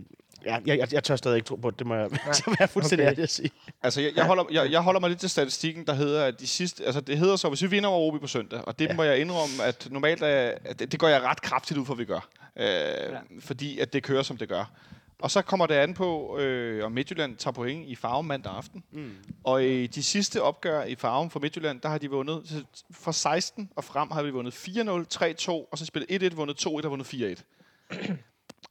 [0.45, 1.79] ja, jeg, jeg, jeg tør stadig ikke tro på det.
[1.79, 3.23] Det må jeg så være fuldstændig Okay.
[3.23, 3.51] at sige.
[3.83, 6.47] altså, jeg, jeg, holder, jeg, jeg holder mig lidt til statistikken, der hedder, at de
[6.47, 6.85] sidste...
[6.85, 8.93] Altså, det hedder så, hvis vi vinder over OB på søndag, og det ja.
[8.93, 11.93] må jeg indrømme, at normalt er, at det, det går jeg ret kraftigt ud for,
[11.93, 12.27] at vi gør.
[12.57, 13.19] Øh, ja.
[13.39, 14.71] Fordi at det kører, som det gør.
[15.19, 18.83] Og så kommer det an på, øh, om Midtjylland tager point i farven mandag aften.
[18.91, 19.11] Mm.
[19.43, 23.69] Og i de sidste opgør i farven for Midtjylland, der har de vundet fra 16
[23.75, 27.13] og frem har vi vundet 4-0, 3-2, og så spillet 1-1, vundet 2-1 og vundet
[27.13, 28.13] 4-1.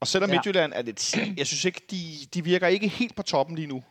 [0.00, 0.34] Og selvom ja.
[0.36, 1.16] Midtjylland er lidt...
[1.36, 1.96] Jeg synes ikke, de,
[2.34, 3.82] de virker ikke helt på toppen lige nu.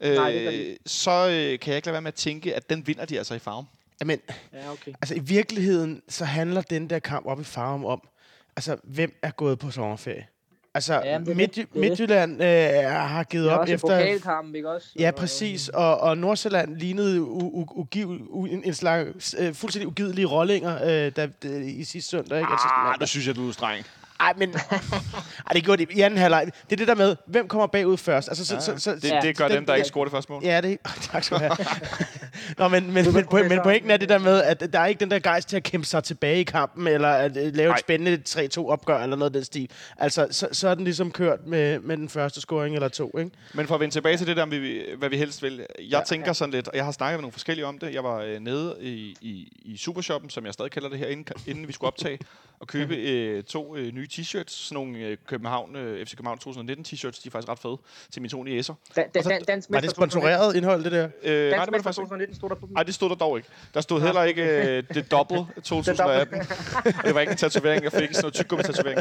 [0.00, 2.86] Nej, de Øh, så øh, kan jeg ikke lade være med at tænke, at den
[2.86, 3.66] vinder de altså i farven.
[4.04, 4.20] Men
[4.52, 4.92] Ja, okay.
[5.02, 8.08] altså, i virkeligheden, så handler den der kamp op i farven om,
[8.56, 10.26] altså, hvem er gået på sommerferie?
[10.74, 11.56] Altså, Ja, men det Midt, det.
[11.66, 11.80] Det det.
[11.80, 12.48] Midtjylland øh,
[12.90, 13.88] har givet Det er op også efter...
[13.88, 14.88] pokalkamp, ikke også?
[14.98, 15.68] Ja, Og- præcis.
[15.68, 20.82] Og, og Nordsjælland lignede u, u, ugiv, u, en, en slags øh, fuldstændig ugidelige rollinger
[20.84, 22.38] øh, der, der, i sidste søndag.
[22.38, 22.50] Ikke?
[22.52, 23.84] Altså, Ah, nu synes jeg, du er streng.
[24.24, 24.54] Ej, men...
[24.54, 26.46] Ej, det gjorde det i anden halvleg.
[26.70, 28.28] Det er det der med, hvem kommer bagud først?
[28.28, 30.32] Altså, så, så, så, Det, Ja, det gør den- dem, der ikke scorer det første
[30.32, 30.42] mål.
[30.44, 30.78] Ja, det
[31.12, 31.56] tak skal du have.
[32.58, 35.00] Nå, men, men, men, men, men pointen er det der med, at der er ikke
[35.00, 37.74] den der gejst til at kæmpe sig tilbage i kampen, eller at øh, lave Nej.
[37.76, 38.22] et spændende
[38.58, 39.70] 3-2 opgør, eller noget af den stil.
[39.98, 43.30] Altså, så, så er den ligesom kørt med, med den første scoring eller to, ikke?
[43.54, 45.56] Men for at vende tilbage til det der, om vi, hvad vi helst vil.
[45.58, 45.98] Jeg Ja.
[45.98, 47.94] ja, tænker sådan lidt, og jeg har snakket med nogle forskellige om det.
[47.94, 51.26] Jeg var øh, nede i, i, i Supershoppen, som jeg stadig kalder det her, inden,
[51.46, 52.18] inden vi skulle optage,
[52.60, 54.48] og købe øh, to øh, nye t-shirts.
[54.48, 57.22] Sådan nogle øh, København, øh, FC København 2019 t-shirts.
[57.22, 57.76] De er faktisk ret fede
[58.10, 58.74] til mine to niæser.
[58.96, 61.08] Da, da, så- dan, Var det sponsoreret indhold, det der?
[61.22, 62.08] Øh, nej, Dansk det var det faktisk ikke.
[62.08, 62.74] 2019 stod der på dem.
[62.74, 63.48] Nej, det stod der dog ikke.
[63.74, 64.42] Der stod heller ikke
[64.76, 66.40] øh, det dobbelt 2018.
[66.86, 69.00] Og det var ikke en tatovering, jeg fik sådan noget tyggegummi tatovering.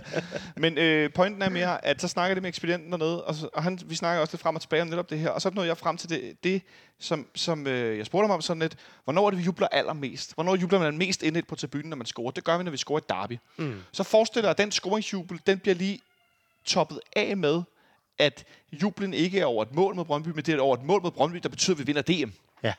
[0.58, 3.50] Men øh, pointen er mere, at så snakker jeg det med ekspedienten dernede, og, så,
[3.54, 5.30] og han, vi snakker også lidt frem og tilbage om netop det her.
[5.30, 6.62] Og så nåede jeg frem til det, det
[7.00, 10.34] som, som øh, jeg spurgte ham om sådan lidt, hvornår er det, vi jubler allermest?
[10.34, 12.32] Hvornår jubler man mest indet på tribunen, når man scorer?
[12.32, 13.38] Det gør vi, når vi scorer et derby.
[13.58, 13.82] Mm.
[13.92, 16.00] Så forestil dig, at den scoringsjubel, den bliver lige
[16.66, 17.62] toppet af med,
[18.20, 18.44] at
[18.82, 21.12] jublen ikke er over et mål mod Brøndby, men det er over et mål mod
[21.12, 22.32] Brøndby, der betyder, at vi vinder DM.
[22.64, 22.74] Ja.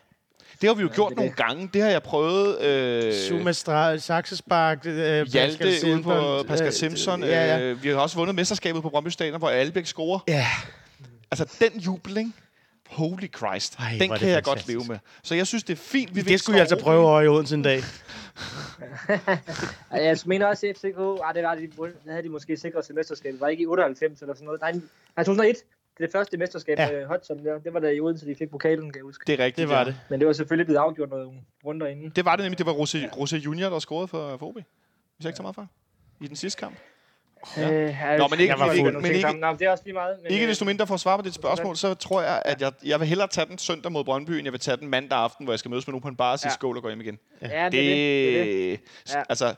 [0.61, 1.39] Det har vi jo gjort det nogle det.
[1.39, 1.71] gange.
[1.75, 2.61] Det har jeg prøvet.
[2.61, 7.23] Øh, Zuma Stra- Saxespark, øh, Hjalte Pascal ude på Simpson, Pascal øh, Simpson.
[7.23, 7.61] Ja, ja.
[7.61, 10.19] Øh, vi har også vundet mesterskabet på Brøndby Stadion, hvor Albæk scorer.
[10.29, 10.47] ja.
[11.31, 12.31] Altså, den jubel, ikke?
[12.91, 13.77] Holy Christ.
[13.79, 14.69] Ej, den kan jeg godt fantastisk.
[14.69, 14.99] leve med.
[15.23, 17.55] Så jeg synes, det er fint, vi Det skulle jeg altså prøve over i Odense
[17.55, 17.83] en dag.
[19.93, 21.67] Jeg mener også, at FCK, ah, det var de,
[22.05, 23.41] der havde de måske sikret til mesterskabet.
[23.41, 24.61] Var ikke i 98 eller sådan noget.
[24.61, 24.73] Nej,
[25.17, 25.57] nej 2001.
[25.57, 26.91] Det er det første mesterskab Ja.
[26.93, 27.07] med ja.
[27.07, 27.59] Hudson der.
[27.59, 29.25] Det var da i Odense, de fik pokalen, kan jeg huske.
[29.27, 29.85] Det er rigtigt, Det var ja.
[29.85, 29.97] det.
[30.11, 31.31] Men det var selvfølgelig blevet afgjort nogle
[31.65, 32.11] runder inden.
[32.11, 32.59] Det var det nemlig.
[32.59, 34.55] Det var Rose, Rose Junior, der scorede for, for OB.
[34.55, 34.65] Hvis
[35.21, 35.69] jeg ikke tager meget for.
[36.21, 36.75] I den sidste kamp.
[37.57, 37.71] Ja.
[37.73, 39.33] Øh, Nå, men ikke- Jeg nogle men ikke-.
[39.33, 40.17] Nå, det er også lige meget.
[40.23, 42.61] Men, Ikke øh, desto mindre for at svare på dit spørgsmål, så tror jeg, at
[42.61, 45.19] jeg, jeg vil hellere tage den søndag mod Brøndby, end jeg vil tage den mandag
[45.19, 46.55] aften, hvor jeg skal mødes med nogen på en bar og sige Ja.
[46.55, 47.19] skål og gå hjem igen.
[47.43, 48.47] Ja, Det, det, er det.
[48.47, 48.77] det, er
[49.19, 49.23] ja.
[49.29, 49.55] Altså,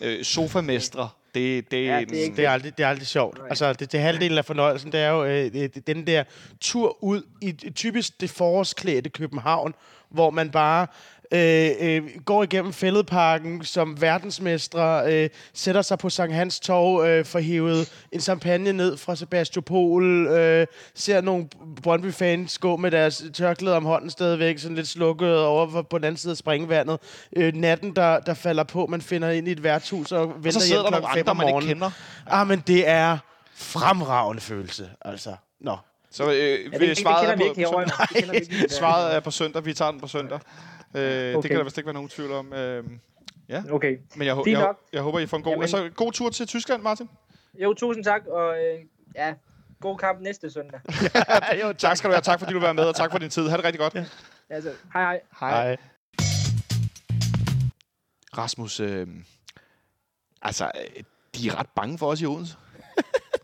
[0.00, 3.38] øh, sofamestre, det, det, Ja, det er ikke Det er aldrig, det er aldrig sjovt.
[3.38, 3.46] Nej.
[3.48, 6.24] Altså, det, det er halvdelen af fornøjelsen, det er jo øh, det- den der
[6.60, 9.74] tur ud i i typisk det forårsklædte København,
[10.08, 10.86] hvor man bare
[11.34, 17.24] øh, øh, går igennem fældeparken som verdensmestre, øh, sætter sig på Sankt Hans Torv, øh,
[17.24, 21.48] får hævet en champagne ned fra Sebastopol, øh, ser nogle
[21.82, 26.04] Brøndby-fans gå med deres tørklæder om hånden stadigvæk, sådan lidt slukket over for- på den
[26.04, 26.98] anden side af springvandet.
[27.36, 30.50] Øh, natten, der, der falder på, man finder ind i et værtshus og og venter
[30.50, 31.74] så sidder hjem klokken nogle fem andre, om man ikke morgenen.
[31.74, 31.90] kender.
[32.26, 33.18] Ah, men det er
[33.54, 35.34] fremragende følelse, altså.
[35.60, 35.76] Nå.
[36.12, 38.32] Så øh, Ja, ja, det, det, vi det svaret er vi på, på Det kender
[38.32, 38.52] vi ikke.
[38.54, 38.70] søndag.
[38.80, 39.64] Svaret er på søndag.
[39.64, 40.40] Vi tager den på søndag.
[40.96, 41.48] Øh, Det Okay.
[41.48, 42.52] kan der vist ikke være nogen tvivl om.
[42.52, 42.84] Øh,
[43.70, 43.96] Okay.
[44.16, 44.78] men jeg, jeg, nok.
[44.92, 47.08] jeg håber, I får en god, Jamen- altså, god tur til Tyskland, Martin.
[47.62, 48.80] Jo, tusind tak, og øh,
[49.14, 49.34] ja,
[49.80, 50.80] god kamp næste søndag.
[51.62, 52.20] jo, Tak skal du have.
[52.22, 53.48] Tak fordi du var med, og tak for din tid.
[53.48, 53.94] Ha' det rigtig godt.
[53.94, 54.04] Ja.
[54.50, 55.20] Altså, hej hej.
[55.40, 55.76] Hej.
[58.38, 59.06] Rasmus, øh,
[60.42, 60.64] altså,
[60.96, 61.02] øh,
[61.36, 62.56] de er ret bange for os i Odense.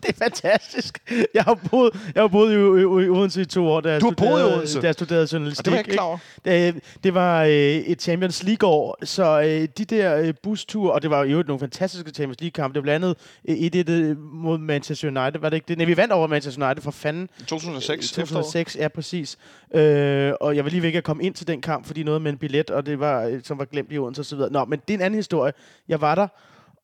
[0.08, 1.12] Det er fantastisk.
[1.34, 4.00] Jeg har boet, jeg har boet i, i, i Odense i to år, da jeg,
[4.00, 4.80] Du boet i studerede, Odense?
[4.80, 5.60] da jeg studerede journalistik.
[5.60, 6.18] Og det var ikke klar over.
[6.44, 11.10] Det, det var øh, et Champions League-år, så øh, de der øh, busture, og det
[11.10, 12.74] var jo nogle fantastiske Champions League-kampe.
[12.74, 13.16] Det var blandt andet
[13.48, 15.78] øh, et et øh, mod Manchester United, var det ikke det?
[15.78, 17.28] Nej, vi vandt over Manchester United for fanden.
[17.46, 18.28] 2006, efteråret.
[18.28, 19.38] 2006, ja, præcis.
[19.74, 22.32] Øh, og jeg var lige ikke at komme ind til den kamp, fordi noget med
[22.32, 24.38] en billet, og det var, øh, som var glemt i Odense osv.
[24.50, 25.52] Nå, men det er en anden historie.
[25.88, 26.26] Jeg var der,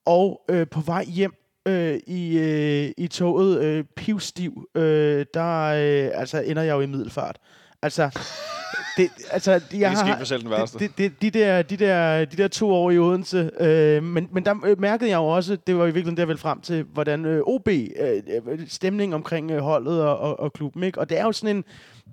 [0.06, 1.34] og øh, på vej hjem
[1.66, 6.86] øh, i, øh, i toget, øh, pivstiv, øh, der øh, altså, ender jeg jo i
[6.86, 7.36] middelfart.
[7.82, 8.10] Altså,
[8.96, 10.78] det, altså, jeg Det har, for selv den værste.
[10.78, 14.44] det, det, de, der, de, der, de der to år i Odense, øh, men, men
[14.44, 17.24] der øh, mærkede jeg jo også, det var i virkeligheden der vel frem til, hvordan
[17.24, 17.86] øh, OB, øh,
[18.48, 21.00] øh, stemning omkring øh, holdet og, og, og klubben, ikke?
[21.00, 21.64] Og det er jo sådan en,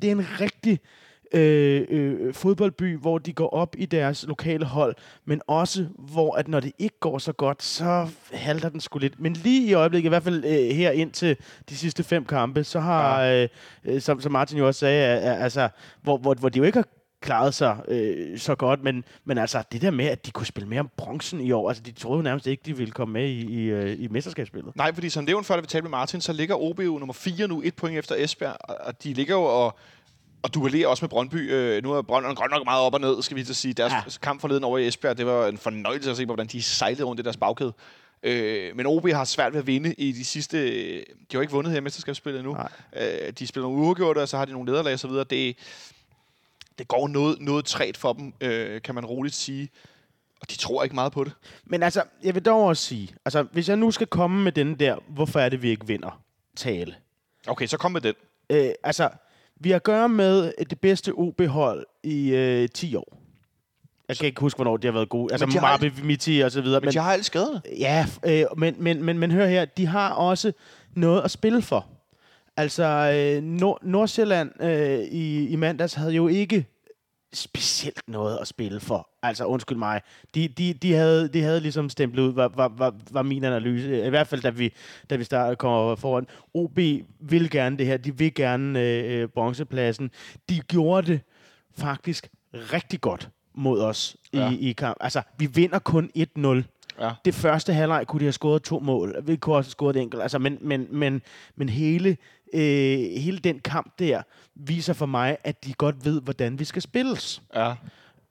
[0.02, 1.01] det er en rigtig øh,
[1.34, 6.60] øh, fodboldby, hvor de går op i deres lokale hold, men også hvor, at når
[6.60, 9.20] det ikke går så godt, så halter den sgu lidt.
[9.20, 11.38] Men lige i øjeblikket, i hvert fald øh, her ind til
[11.70, 13.48] de sidste fem kampe, så har, øh,
[13.86, 15.70] øh, som, som Martin jo også sagde, altså,
[16.02, 16.88] hvor, hvor, hvor de jo ikke har
[17.22, 20.70] klaret sig øh, så godt, men, men altså det der med, at de kunne spille
[20.70, 23.30] mere om bronzen i år, altså de troede jo nærmest ikke, de ville komme med
[23.30, 24.76] i, i, øh, i mesterskabsspillet.
[24.76, 27.13] Nej, fordi som nævnt før, da vi talte med Martin, så ligger OB jo nummer
[27.13, 29.78] 4 nu, et point efter Esbjerg, og de ligger jo og,
[30.44, 31.52] og duellerer også med Brøndby.
[31.52, 33.74] Øh, nu er Brøndby godt nok meget op og ned, skal vi så sige.
[33.74, 34.02] Deres Ja.
[34.22, 37.20] kamp forleden over i Esbjerg, det var en fornøjelse at se, hvordan de sejlede rundt
[37.20, 37.74] i deres bagkæde.
[38.24, 40.58] Øh, men OB har svært ved at vinde i de sidste...
[41.00, 42.54] De har jo ikke vundet her i mesterskabsspillet nu.
[42.54, 42.70] Nej.
[42.96, 45.24] Øh, de spiller nogle uafgjorte, og så har de nogle nederlag videre.
[45.24, 45.58] Det,
[46.80, 49.70] det går noget, noget træt for dem, øh, kan man roligt sige.
[50.42, 51.34] Og de tror ikke meget på det.
[51.66, 54.80] Men altså, jeg vil dog også sige, altså hvis jeg nu skal komme med den
[54.80, 56.22] der, hvorfor er det, vi ikke vinder,
[56.56, 56.96] tale.
[57.48, 58.14] Okay, så kom med den.
[58.50, 59.10] Øh, altså,
[59.63, 63.17] vi har at gøre med det bedste OB-hold i øh, 10 år.
[64.08, 65.34] Jeg kan ikke huske, hvornår de har været gode.
[65.34, 66.80] Altså, Marbe, Miti og så videre.
[66.80, 67.62] Men, men de har alle skaderne.
[67.80, 70.52] Ja, øh, men, men, men, men hør her, de har også
[70.95, 71.88] noget at spille for.
[72.58, 72.84] Altså,
[73.38, 76.65] øh, Nord- Nordsjælland øh, i, i mandags havde jo ikke
[77.34, 79.10] specielt noget at spille for.
[79.24, 80.02] Altså, undskyld mig.
[80.36, 84.06] De, de, de, havde, de havde ligesom stemplet ud, var, var, var, var min analyse.
[84.06, 84.74] I hvert fald, da vi,
[85.10, 86.28] da vi starter, kommer foran.
[86.54, 86.80] OB
[87.20, 87.98] vil gerne det her.
[87.98, 90.12] De vil gerne øh, øh, bronzepladsen.
[90.50, 91.22] De gjorde det
[91.78, 94.52] faktisk rigtig godt mod os Ja.
[94.52, 94.98] i, i kamp.
[95.02, 96.48] Altså, vi vinder kun 1-0.
[97.00, 97.12] Ja.
[97.26, 99.15] Det første halvleg kunne de have scoret to mål.
[99.24, 100.22] Vi kunne også have scoret et enkelt.
[100.22, 101.22] Altså, men, men, men,
[101.56, 102.17] men hele,
[102.54, 104.22] øh, hele den kamp der
[104.56, 107.42] viser for mig, at de godt ved, hvordan vi skal spilles.
[107.56, 107.74] Ja.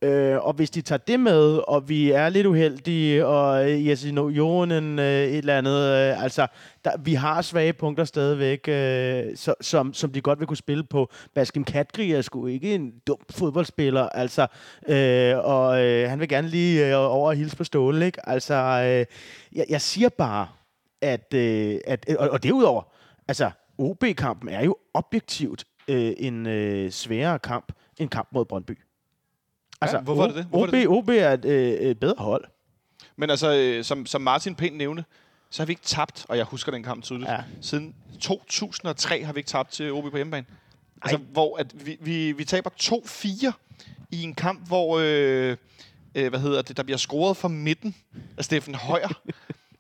[0.03, 4.13] Øh, og hvis de tager det med, og vi er lidt uheldige, og øh, Jesse
[4.13, 6.47] no Jonen øh, et eller andet, øh, altså,
[6.85, 10.85] der, vi har svage punkter stadigvæk, øh, så, som, som de godt vil kunne spille
[10.85, 11.11] på.
[11.35, 14.47] Baskim Katgri er sgu ikke en dum fodboldspiller, altså,
[14.89, 18.29] øh, og øh, han vil gerne lige øh, over og hilse på Ståle, ikke?
[18.29, 19.07] Altså, øh,
[19.59, 20.49] jeg, jeg siger bare,
[21.01, 22.83] at, øh, at og, og derudover,
[23.29, 28.79] altså, OB-kampen er jo objektivt øh, en øh, sværere kamp end kamp mod Brøndby.
[29.81, 30.45] Altså, hvorfor er det det?
[30.45, 32.45] Hvorfor OB, det OB er et, øh, et bedre hold.
[33.17, 35.05] Men altså, øh, som, som Martin pænt nævnte,
[35.51, 37.35] så har vi ikke tabt, og jeg husker den kamp tydeligt, Ja.
[37.35, 37.43] ja.
[37.61, 40.47] siden 2003 har vi ikke tabt til OB på hjemmebane.
[41.03, 43.53] Altså, hvor at vi, vi, vi taber 2-4
[44.11, 45.57] i en kamp, hvor øh,
[46.15, 47.95] øh, hvad hedder det, der bliver scoret fra midten
[48.39, 49.09] af Steffen Højer.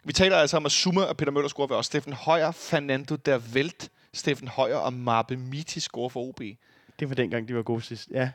[0.05, 1.87] vi taler altså om, at Zuma og Peter Møller scorer ved os.
[1.87, 6.41] Steffen Højer, Fernando der Velt, Steffen Højer og Marbe Miti scorer for OB.
[7.01, 8.09] Det var dengang, de var gode sidst.
[8.11, 8.31] Ja.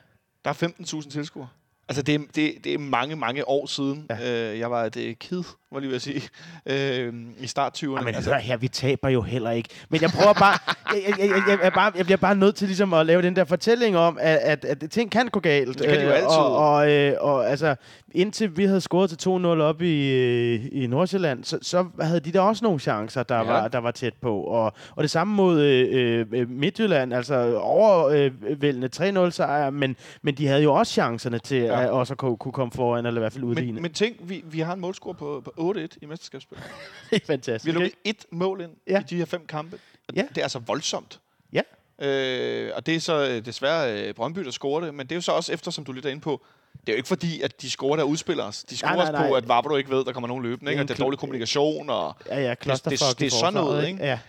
[0.46, 1.48] Der er 15.000 tilskuere.
[1.90, 4.06] Altså, det er, det, det er mange, mange år siden.
[4.10, 4.16] Ja.
[4.16, 4.52] Ja.
[4.52, 5.44] Øh, jeg var et øh, kid,
[5.76, 6.22] jeg lige vil sige,
[6.66, 8.04] øh, i start 20'erne.
[8.04, 9.70] Men altså, hør her, vi taber jo heller ikke.
[9.90, 10.58] Men jeg prøver bare,
[10.94, 13.36] jeg, jeg, jeg, jeg, jeg, bare, jeg bliver bare nødt til ligesom at lave den
[13.36, 15.80] der fortælling om, at, at, at ting kan gå galt.
[15.80, 16.28] Det kan de jo Øh, altid.
[16.30, 17.76] Og, og, øh, og altså,
[18.12, 19.30] indtil vi havde scoret til 2-0
[19.62, 23.44] op i, øh, i Nordsjælland, så, så havde de der også nogle chancer, der, Ja.
[23.44, 24.42] var, der var tæt på.
[24.42, 28.90] Og, og det samme mod øh, øh, Midtjylland, altså overvældende
[29.28, 31.82] 3-0 sejr, men, men de havde jo også chancerne til Ja.
[31.84, 33.74] at også at kunne, kunne komme foran, eller i hvert fald udligne.
[33.74, 36.58] men, men tænk, vi, vi har en målscore på, på 8-1 i mesterskabsspil.
[37.10, 37.66] det er fantastisk.
[37.66, 39.00] Vi har lukket et mål ind Ja.
[39.00, 39.80] i de her fem kampe.
[40.08, 40.22] Og Ja.
[40.30, 41.20] Det er altså voldsomt.
[41.54, 41.62] Ja.
[42.00, 44.94] Øh, og det er så øh, desværre øh, Brøndby, der scorer det.
[44.94, 46.42] Men det er jo så også efter, som du lidt er inde på,
[46.82, 48.64] det er jo ikke fordi, at de scorer der udspiller os.
[48.64, 49.38] De scorer Nej, nej, os på, nej.
[49.38, 50.72] at Vavro ikke ved, der kommer nogen løbende.
[50.72, 50.82] Ikke?
[50.84, 51.90] Det er Og det er dårlig kommunikation.
[51.90, 54.04] Og, Ja, ja, det- det i er sådan noget, ikke?
[54.06, 54.20] Ja.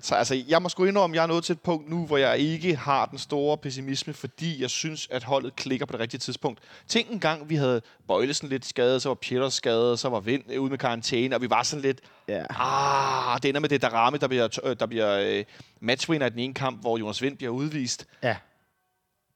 [0.00, 2.16] Så altså, jeg må sgu indrømme, at jeg er nået til et punkt nu, hvor
[2.16, 6.18] jeg ikke har den store pessimisme, fordi jeg synes, at holdet klikker på det rigtige
[6.20, 6.60] tidspunkt.
[6.88, 10.58] Tænk en gang, vi havde Bøjlesen lidt skadet, så var Pieters skadet, så var Vind
[10.58, 12.44] ude med karantæne, og vi var sådan lidt, Ja.
[12.50, 15.44] ah, det ender med det Darami, der bliver, øh, der bliver øh,
[15.80, 18.06] matchwinner i den ene kamp, hvor Jonas Vind bliver udvist.
[18.22, 18.36] ja.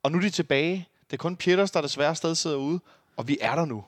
[0.03, 0.89] Og nu er de tilbage.
[1.11, 2.81] Det er kun Pieters, der desværre stadig sidder ude,
[3.17, 3.85] og vi er der nu.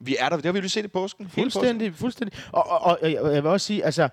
[0.00, 0.36] Vi er der.
[0.36, 1.26] Det har vi jo lige set i påsken.
[1.26, 1.50] Hele påsken.
[1.60, 2.38] Fuldstændig, fuldstændig.
[2.52, 4.08] Og, og, og, og jeg vil også sige, altså,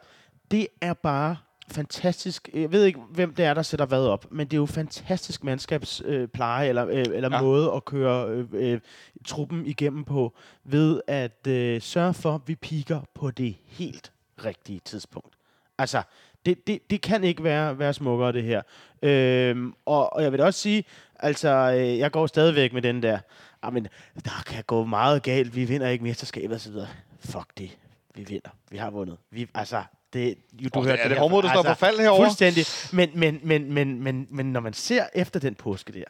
[0.51, 1.37] det er bare
[1.71, 2.49] fantastisk.
[2.53, 5.43] Jeg ved ikke, hvem det er, der sætter hvad op, men det er jo fantastisk
[5.43, 7.41] mandskabspleje, øh, pleje, eller, øh, eller Ja.
[7.41, 8.79] måde at køre øh, øh,
[9.25, 14.12] truppen igennem på, ved at øh, sørge for, at vi piker på det helt
[14.45, 15.36] rigtige tidspunkt.
[15.77, 16.01] Altså,
[16.45, 18.62] det, det, det kan ikke være, være smukkere, det her.
[19.01, 20.84] Øhm, og, og jeg vil også sige,
[21.15, 23.19] altså, øh, jeg går stadigvæk med den der,
[23.62, 23.88] ah, men
[24.25, 26.88] der kan gå meget galt, vi vinder ikke mesterskabet og så videre.
[27.19, 27.77] Fuck det,
[28.15, 29.17] vi vinder, vi har vundet.
[29.32, 32.00] Vi, altså, det, jo, du Åh, hørte er det her- Hormod, der står på fald
[32.00, 32.26] herovre?
[32.26, 32.65] Fuldstændig.
[32.93, 36.04] Men, men, men, men, men, men når man ser efter den påske der,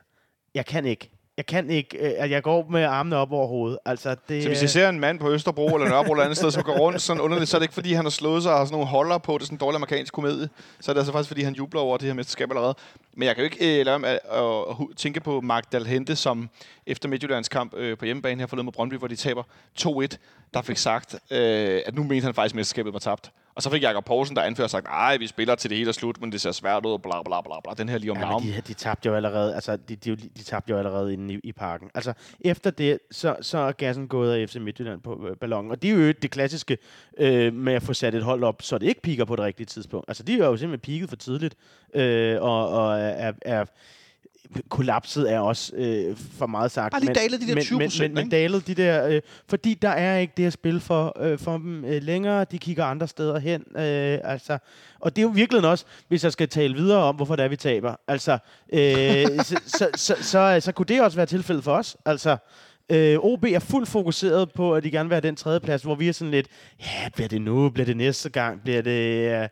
[0.56, 1.10] jeg kan ikke.
[1.38, 1.98] Jeg kan ikke.
[1.98, 3.80] Øh, at jeg går med armene op over hovedet.
[3.86, 6.52] Altså, det, Så hvis jeg ser en mand på Østerbro eller Nørrebro eller andet sted,
[6.52, 8.58] som går rundt sådan underligt, så er det ikke fordi, han har slået sig og
[8.58, 9.34] har sådan nogle holder på.
[9.34, 10.50] Det er sådan en dårlig amerikansk komedie.
[10.80, 12.76] Så er det altså faktisk, fordi han jubler over det her mesterskab allerede.
[13.14, 16.50] Men jeg kan jo ikke øh, lade at, at, tænke på Mark Dalhente, som
[16.88, 19.44] efter Midtjyllands kamp øh, på hjemmebane her forleden mod Brøndby, hvor de taber
[19.82, 20.08] 2-1,
[20.54, 23.32] der fik sagt, øh, at nu mente han faktisk, at mesterskabet var tabt.
[23.60, 25.93] Og så fik Jakob Poulsen, der anfører, sagt, nej, vi spiller til det hele er
[25.93, 27.74] slut, men det ser svært ud, bla bla bla bla.
[27.78, 30.72] Den her lige om Ja, de, de tabte jo allerede, altså, de, de, de tabte
[30.72, 31.89] jo allerede inde i, i parken.
[31.95, 35.72] Altså, efter det, så, så er gassen gået af FC Midtjylland på øh, ballonen.
[35.72, 36.78] Og det er jo det klassiske
[37.17, 39.65] øh, med at få sat et hold op, så det ikke piker på det rigtige
[39.65, 40.06] tidspunkt.
[40.10, 41.56] Altså, de er jo simpelthen peaked for tidligt,
[41.95, 43.65] øh, og, og er, er
[44.70, 46.92] kollapset er også øh, for meget sagt.
[46.92, 49.74] Bare lige dalet de der men, 20%, men, men, men dalet de der, øh, fordi
[49.74, 52.46] der er ikke det her spil for, øh, for dem øh, længere.
[52.52, 53.62] De kigger andre steder hen.
[53.76, 54.58] Øh, altså,
[55.00, 57.50] og det er jo virkelig også, hvis jeg skal tale videre om, hvorfor det er,
[57.50, 57.96] vi taber.
[58.08, 58.38] Altså,
[58.74, 61.98] øh, så, så, så, så, så kunne det også være tilfældet for os.
[62.06, 62.38] Altså,
[62.90, 65.96] øh, OB er fuldt fokuseret på, at de gerne vil have den tredje plads, hvor
[65.96, 66.48] vi er sådan lidt,
[66.80, 69.42] ja, bliver det nu, bliver det næste gang, bliver det...
[69.42, 69.48] Øh,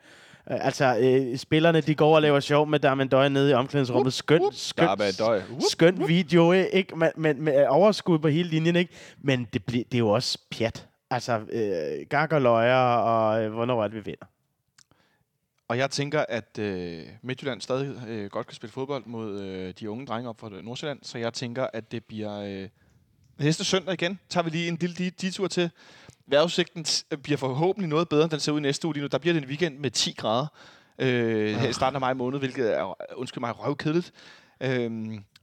[0.50, 4.14] Altså, øh, spillerne, de går og laver sjov med Darman Døj nede i omklædningsrummet.
[4.14, 4.88] Skøn, skøn,
[5.20, 5.42] Døj.
[5.72, 6.96] skøn video, øh, ikke?
[6.96, 8.94] Men, men med overskud på hele linjen, ikke?
[9.22, 10.88] Men det, bliver, det er jo også pjat.
[11.10, 14.26] Altså, øh, gak og løjer, og øh, hvornår er det, vi vinder?
[15.68, 19.90] Og jeg tænker, at øh, Midtjylland stadig øh, godt kan spille fodbold mod øh, de
[19.90, 22.70] unge drenge op fra Nordsjælland, så jeg tænker, at det bliver øh,
[23.45, 24.19] næste søndag igen.
[24.30, 25.69] Tager vi lige en lille detur til.
[26.28, 29.08] Vejrudsigten t- bliver forhåbentlig noget bedre, end den ser ud i næste uge lige nu.
[29.08, 30.47] Der bliver det en weekend med 10 grader
[31.00, 34.12] øh, her i starten af maj måned, hvilket er, undskyld mig, røvkedeligt.
[34.62, 34.91] Øh,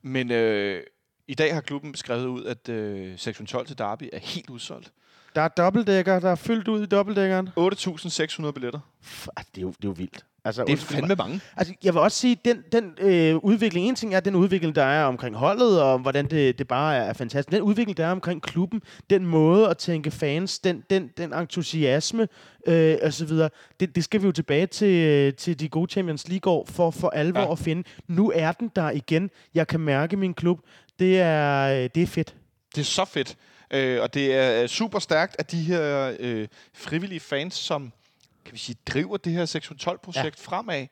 [0.03, 0.83] men øh,
[1.29, 4.93] i dag har klubben beskrevet ud, at øh, sektion 12 til Derby er helt udsolgt.
[5.35, 7.49] Der er dobbeltdækker, der er fyldt ud i dobbeltdækkeren.
[7.59, 8.81] 8.600 billetter.
[9.05, 10.25] F- altså, det, er jo, det er jo vildt.
[10.47, 10.79] Altså, Det er mig.
[10.79, 11.41] fandme mange.
[11.57, 14.83] Altså, jeg vil også sige, den, den øh, udvikling, en ting er den udvikling, der
[14.85, 17.51] er omkring holdet, og hvordan det, det bare er, fantastisk.
[17.53, 22.29] Den udvikling, der er omkring klubben, den måde at tænke fans, den, den, den entusiasme
[22.67, 25.91] øh, og så videre, det, det skal vi jo tilbage til, øh, til de gode
[25.93, 27.47] Champions League-år for for alvor Ja.
[27.47, 27.53] ja.
[27.53, 27.83] at finde.
[28.09, 29.31] Nu er den der igen.
[29.55, 30.59] Jeg kan mærke min klub.
[30.99, 32.35] Det er, øh, det er fedt.
[32.75, 33.37] Det er så fedt.
[33.71, 37.93] Øh, og det er øh, super stærkt, at de her øh, frivillige fans, som
[38.45, 40.51] kan vi sige, driver det her sektion 12-projekt ja.
[40.51, 40.87] fremad.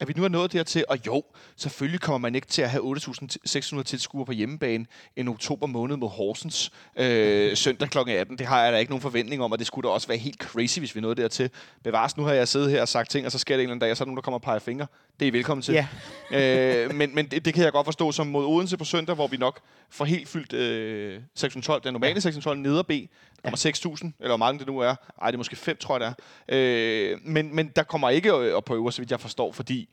[0.00, 1.22] At vi nu er nået dertil, og jo,
[1.56, 4.86] selvfølgelig kommer man ikke til at have 8.600 tilskuere på hjemmebane
[5.16, 7.98] en oktober måned mod Horsens øh, søndag kl.
[7.98, 8.38] 18.
[8.38, 10.42] Det har jeg da ikke nogen forventning om, og det skulle da også være helt
[10.42, 11.50] crazy, hvis vi nåede dertil.
[11.84, 13.72] Bevares, nu har jeg siddet her og sagt ting, og så sker det en eller
[13.72, 14.86] anden dag, og så er der nogen, der kommer og peger fingre.
[15.20, 15.74] Det er I velkommen til.
[15.74, 15.86] Ja.
[16.84, 19.26] øh, men men det, det, kan jeg godt forstå som mod Odense på søndag, hvor
[19.26, 19.60] vi nok
[19.90, 22.20] får helt fyldt øh, sektion 12, den normale ja.
[22.20, 22.88] sektion 12 neder B.
[22.88, 23.70] Der kommer ja.
[23.70, 24.94] 6.000, eller hvor mange det nu er.
[25.22, 27.12] Ej, det er måske 5, tror jeg det er.
[27.12, 29.88] Øh, men, men der kommer ikke op på øver, så vidt jeg forstår, fordi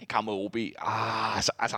[0.00, 0.56] det kamp mod OB.
[0.78, 1.76] Ah, altså, altså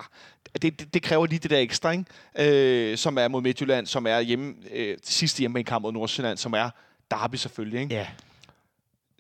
[0.63, 2.91] det, det, det, kræver lige det der ekstra, ikke?
[2.91, 6.39] Øh, som er mod Midtjylland, som er hjemme, øh, sidste hjemme i kamp mod Nordsjælland,
[6.39, 6.71] som er
[7.11, 7.81] Derby selvfølgelig.
[7.81, 7.95] Ikke?
[7.95, 8.07] Ja.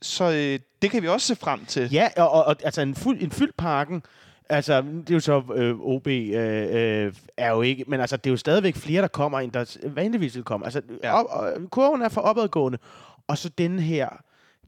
[0.03, 1.92] Så øh, det kan vi også se frem til.
[1.92, 4.03] Ja, og, og, og altså en, fuld, en fyldt parken,
[4.49, 8.26] Altså, det er jo så, øh, OB øh, øh, er jo ikke, men altså, det
[8.26, 10.66] er jo stadigvæk flere, der kommer, end der vanligvis vil komme.
[10.66, 11.20] Altså, ja.
[11.20, 12.78] op, og, kurven er for opadgående.
[13.26, 14.09] Og så den her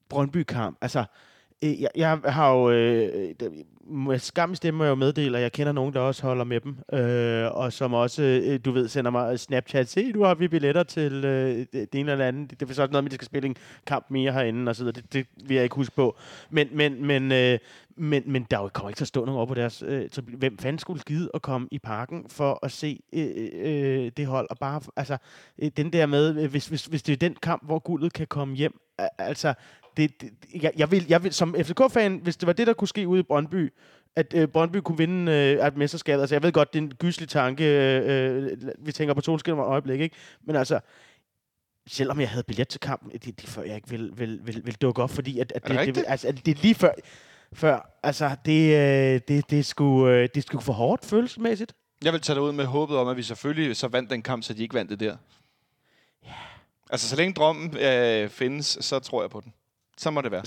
[0.08, 1.04] Brøndby-kamp, altså,
[1.64, 3.34] øh, jeg, jeg har jo, øh,
[3.88, 6.76] med skam stemme jeg jo meddele, at jeg kender nogen, der også holder med dem,
[6.92, 10.82] øh, og som også, øh, du ved, sender mig Snapchat, se, du har vi billetter
[10.82, 12.50] til øh, det ene eller andet.
[12.50, 14.70] Det, det er så også noget med, at de skal spille en kamp mere herinde,
[14.70, 15.00] og så videre.
[15.00, 16.16] Det, det vil jeg ikke huske på.
[16.50, 17.58] Men, men, men, øh,
[17.96, 19.82] men, men der kommer ikke til at stå nogen over på deres...
[19.86, 23.50] Øh, så hvem fanden skulle skide at komme i parken for at se øh, øh,
[23.54, 24.46] øh, det hold?
[24.50, 25.16] Og bare, altså,
[25.58, 28.26] øh, den der med, øh, hvis, hvis, hvis det er den kamp, hvor guldet kan
[28.26, 28.80] komme hjem,
[29.18, 29.54] altså,
[29.96, 30.30] det, det,
[30.62, 33.20] jeg, jeg, vil, jeg vil, som FCK-fan, hvis det var det, der kunne ske ude
[33.20, 33.72] i Brøndby,
[34.16, 36.20] at øh, Brøndby kunne vinde øh, et mesterskab.
[36.20, 37.64] Altså, jeg ved godt, det er en gyselig tanke.
[37.64, 40.16] Øh, øh, vi tænker på solskin om et øjeblik, ikke?
[40.44, 40.80] Men altså,
[41.86, 44.74] selvom jeg havde billet til kampen, det, det før jeg ikke vil, vil, vil, vil
[44.74, 46.92] dukke op, fordi at, at det, det, det, altså, det er lige før,
[47.52, 51.72] før altså, det, øh, det, det, skulle, øh, det skulle for hårdt følelsesmæssigt.
[52.04, 54.42] Jeg vil tage det ud med håbet om, at vi selvfølgelig så vandt den kamp,
[54.42, 55.16] så de ikke vandt det der.
[56.24, 56.32] Ja.
[56.90, 59.52] Altså, så længe drømmen øh, findes, så tror jeg på den.
[59.98, 60.46] Så må det være.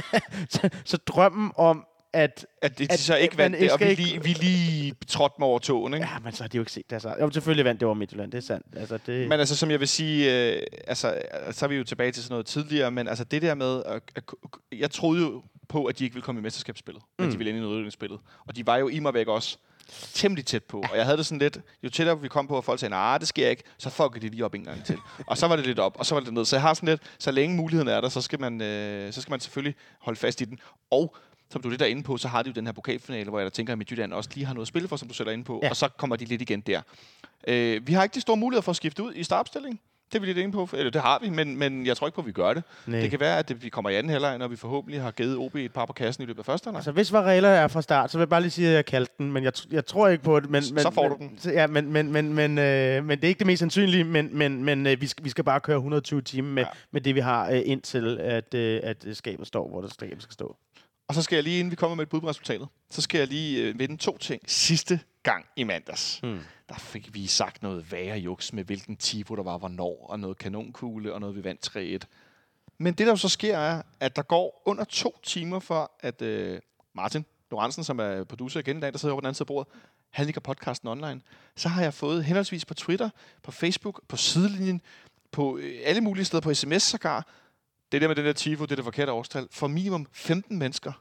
[0.54, 2.46] så, så drømmen om, at...
[2.62, 5.58] At de at, så ikke vandt det, og vi lige, vi lige trådte med over
[5.58, 6.06] togen, ikke?
[6.06, 6.96] Ja, men så har de jo ikke set det.
[6.96, 7.14] Altså.
[7.20, 8.66] Jo, selvfølgelig vandt det over Midtjylland, det er sandt.
[8.76, 9.28] Altså, det...
[9.28, 12.32] Men altså, som jeg vil sige, øh, altså, så er vi jo tilbage til sådan
[12.32, 14.24] noget tidligere, men altså det der med, at, at,
[14.72, 17.24] jeg troede jo på, at de ikke ville komme i mesterskabsspillet, mm.
[17.24, 18.18] men de ville ind i nedrykningsspillet.
[18.46, 19.58] Og de var jo i mig væk også
[20.14, 20.84] temmelig tæt på.
[20.90, 23.18] Og jeg havde det sådan lidt, jo tættere vi kom på, at folk sagde, nej,
[23.18, 24.98] det sker ikke, så fucker de lige op en gang til.
[25.26, 26.44] og så var det lidt op, og så var det ned.
[26.44, 29.20] Så jeg har sådan lidt, så længe muligheden er der, så skal man, øh, så
[29.22, 30.58] skal man selvfølgelig holde fast i den.
[30.90, 31.16] Og
[31.50, 33.38] som du er lidt der inde på, så har de jo den her pokalfinale, hvor
[33.38, 35.32] jeg da tænker, at Midtjylland også lige har noget at spille for, som du sætter
[35.32, 35.70] ind på, ja.
[35.70, 36.82] og så kommer de lidt igen der.
[37.48, 39.80] Øh, vi har ikke de store muligheder for at skifte ud i startopstillingen.
[40.12, 40.68] Det er vi lidt inde på.
[40.72, 42.62] Eller det har vi, men, men jeg tror ikke på, at vi gør det.
[42.86, 43.00] Nej.
[43.00, 45.36] Det kan være, at det, vi kommer i anden halvleg, når vi forhåbentlig har givet
[45.36, 46.78] OB et par på kassen i løbet af første halvleg.
[46.78, 49.12] Altså, hvis Varela er fra start, så vil jeg bare lige sige, at jeg kaldte
[49.18, 50.50] den, men jeg, jeg tror ikke på det.
[50.50, 51.52] Men, men, så får men, du den.
[51.52, 54.64] Ja, men, men, men, men, øh, men det er ikke det mest sandsynlige, men, men,
[54.64, 56.68] men øh, vi, skal, vi skal bare køre 120 timer med, ja.
[56.90, 60.32] med det, vi har øh, indtil, at, øh, at skabet står, hvor det skabet skal
[60.32, 60.56] stå.
[61.08, 63.18] Og så skal jeg lige, inden vi kommer med et bud på resultatet, så skal
[63.18, 64.42] jeg lige øh, vende to ting.
[64.46, 66.40] Sidste gang i mandags, hmm.
[66.68, 70.38] der fik vi sagt noget værre juks med, hvilken tipo der var, hvornår, og noget
[70.38, 72.06] kanonkugle, og noget vi vandt 3-1.
[72.78, 76.60] Men det, der så sker, er, at der går under to timer for, at øh,
[76.94, 79.44] Martin Lorentzen, som er producer igen i dag, der sidder over på den anden side
[79.44, 79.72] af bordet,
[80.10, 81.20] han ligger podcasten online.
[81.56, 83.10] Så har jeg fået henholdsvis på Twitter,
[83.42, 84.80] på Facebook, på sidelinjen,
[85.32, 87.26] på øh, alle mulige steder, på sms sågar,
[87.92, 90.92] det der med den der tifo, det er det forkerte årstal, for minimum 15 mennesker.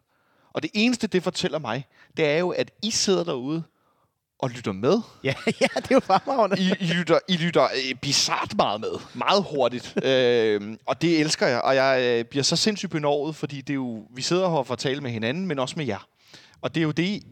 [0.54, 3.64] Og det eneste, det fortæller mig, det er jo, at I sidder derude
[4.40, 5.02] og lytter med.
[5.24, 6.60] Ja, ja det er jo fremragende.
[6.60, 9.00] I, I lytter, I lytter øh, bizart meget med.
[9.14, 9.98] Meget hurtigt.
[10.06, 11.62] øh, og det elsker jeg.
[11.62, 14.74] Og jeg øh, bliver så sindssygt benovet, fordi det er jo, vi sidder her for
[14.74, 16.08] at tale med hinanden, men også med jer.
[16.62, 17.24] Og det er jo det,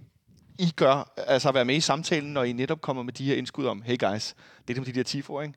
[0.59, 3.35] I gør, altså at være med i samtalen, når I netop kommer med de her
[3.35, 4.35] indskud om, hey guys,
[4.67, 5.53] det er det med de der tifo, ikke?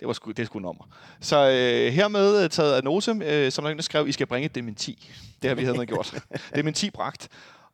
[0.00, 0.84] Det var sgu, det er sgu nummer.
[1.20, 4.26] Så øh, hermed øh, taget af Nose, øh, som der en, der skrev, I skal
[4.26, 5.10] bringe et dementi.
[5.42, 6.24] Det har vi havde gjort.
[6.54, 7.28] dementi bragt.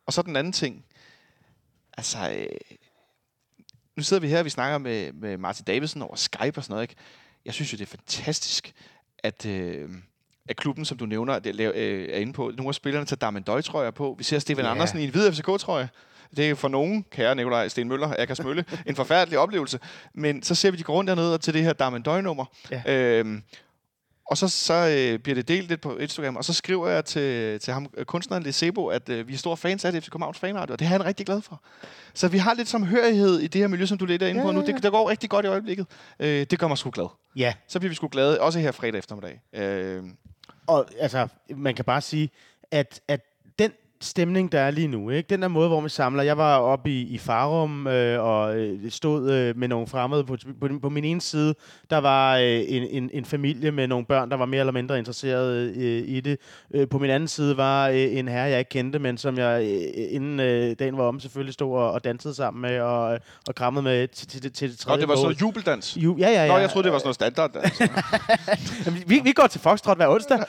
[0.05, 0.85] Og så den anden ting.
[1.97, 2.45] Altså, øh,
[3.97, 6.73] nu sidder vi her, og vi snakker med, med Martin Davidsen over Skype og sådan
[6.73, 6.83] noget.
[6.83, 6.95] Ikke?
[7.45, 8.73] Jeg synes jo, det er fantastisk,
[9.19, 9.89] at, øh,
[10.49, 13.43] at klubben, som du nævner, det, øh, er inde på, nogle af spillerne tager Darmen
[13.43, 14.15] Døj-trøjer på.
[14.17, 14.71] Vi ser Steven yeah.
[14.71, 15.89] Andersen i en hvid FCK-trøje.
[16.35, 19.79] Det er for nogen, kære Nikolaj Sten Møller, jeg kan smølle, en forfærdelig oplevelse.
[20.13, 22.45] Men så ser vi, de går rundt dernede til det her Darmen Døj-nummer.
[22.71, 22.81] Ja.
[23.19, 23.43] Øhm,
[24.31, 27.59] og så, så øh, bliver det delt lidt på Instagram, og så skriver jeg til,
[27.59, 30.73] til ham, kunstneren Lesebo, at øh, vi er store fans af det FC Københavns fanradio,
[30.73, 31.61] og det er han rigtig glad for.
[32.13, 34.47] Så vi har lidt samhørighed i det her miljø, som du lidt er inde ja,
[34.47, 34.61] på nu.
[34.65, 35.87] Det, det går rigtig godt i øjeblikket.
[36.19, 37.05] Øh, det gør mig sgu glad.
[37.35, 37.53] Ja.
[37.67, 39.41] Så bliver vi sgu glade, også her fredag eftermiddag.
[39.53, 40.03] Øh.
[40.67, 42.29] Og altså, man kan bare sige,
[42.71, 43.21] at, at
[44.01, 45.09] stemning, der er lige nu.
[45.09, 45.27] Ikke?
[45.29, 46.23] Den der måde, hvor man samler.
[46.23, 50.23] Jeg var oppe i, i Farum øh, og øh, stod øh, med nogle fremmede.
[50.23, 51.55] På, på, på min ene side,
[51.89, 54.97] der var øh, en, en, en familie med nogle børn, der var mere eller mindre
[54.97, 56.39] interesserede øh, i det.
[56.73, 59.63] Øh, på min anden side var øh, en herre, jeg ikke kendte, men som jeg
[59.63, 63.19] øh, inden øh, dagen var om selvfølgelig stod og, og dansede sammen med og, øh,
[63.47, 65.97] og krammede med til, til, til, til det tredje Og det var sådan jubeldans.
[65.97, 66.47] Ju, ja, ja, ja.
[66.47, 67.81] Nå, jeg troede, det var sådan noget standarddans.
[69.09, 70.39] Vi, vi går til Foxtrot hver onsdag.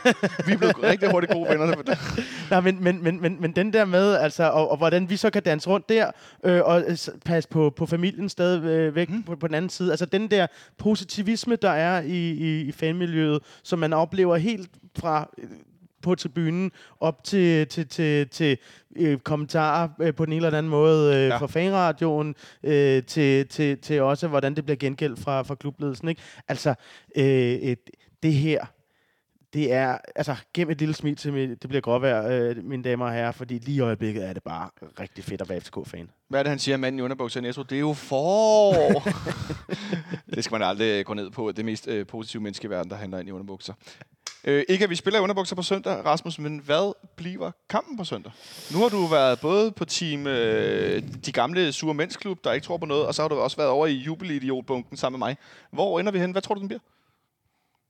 [0.48, 1.96] Vi blev rigtig hurtigt gode venner.
[2.50, 5.30] Nej, men, men, men, men, men den der med, altså, og, og hvordan vi så
[5.30, 6.10] kan danse rundt der,
[6.44, 9.22] øh, og øh, passe på, på familien stadig øh, væk mm.
[9.22, 9.90] på, på den anden side.
[9.90, 10.46] Altså den der
[10.78, 15.48] positivisme, der er i, i, i fanmiljøet, som man oplever helt fra øh,
[16.02, 18.58] på tribunen op til, til, til, til
[18.96, 21.36] øh, kommentarer øh, på den ene eller den anden måde øh, ja.
[21.36, 26.08] fra fanradioen, øh, til, til, til også, hvordan det bliver gengældt fra, fra klubledelsen.
[26.08, 26.22] Ikke?
[26.48, 26.74] Altså,
[27.16, 27.90] øh, et,
[28.22, 28.66] det her,
[29.52, 33.06] det er, altså, gem et lille smil til, mit, det bliver gråvejr, øh, mine damer
[33.06, 34.68] og herrer, fordi lige i øjeblikket er det bare
[35.00, 36.10] rigtig fedt at være FCK-fan.
[36.28, 37.62] Hvad er det, han siger, manden i underbukser i Netto?
[37.62, 39.08] Det er jo forår.
[40.34, 41.52] det skal man aldrig gå ned på.
[41.52, 43.74] Det mest øh, positive menneske i verden, der handler ind i underbukser.
[44.44, 48.04] Øh, ikke at vi spiller i underbukser på søndag, Rasmus, men hvad bliver kampen på
[48.04, 48.32] søndag?
[48.72, 52.76] Nu har du været både på team øh, de gamle sure mændsklub, der ikke tror
[52.76, 55.36] på noget, og så har du også været over i jubelidiotbunken sammen med mig.
[55.70, 56.30] Hvor ender vi hen?
[56.32, 56.80] Hvad tror du, den bliver?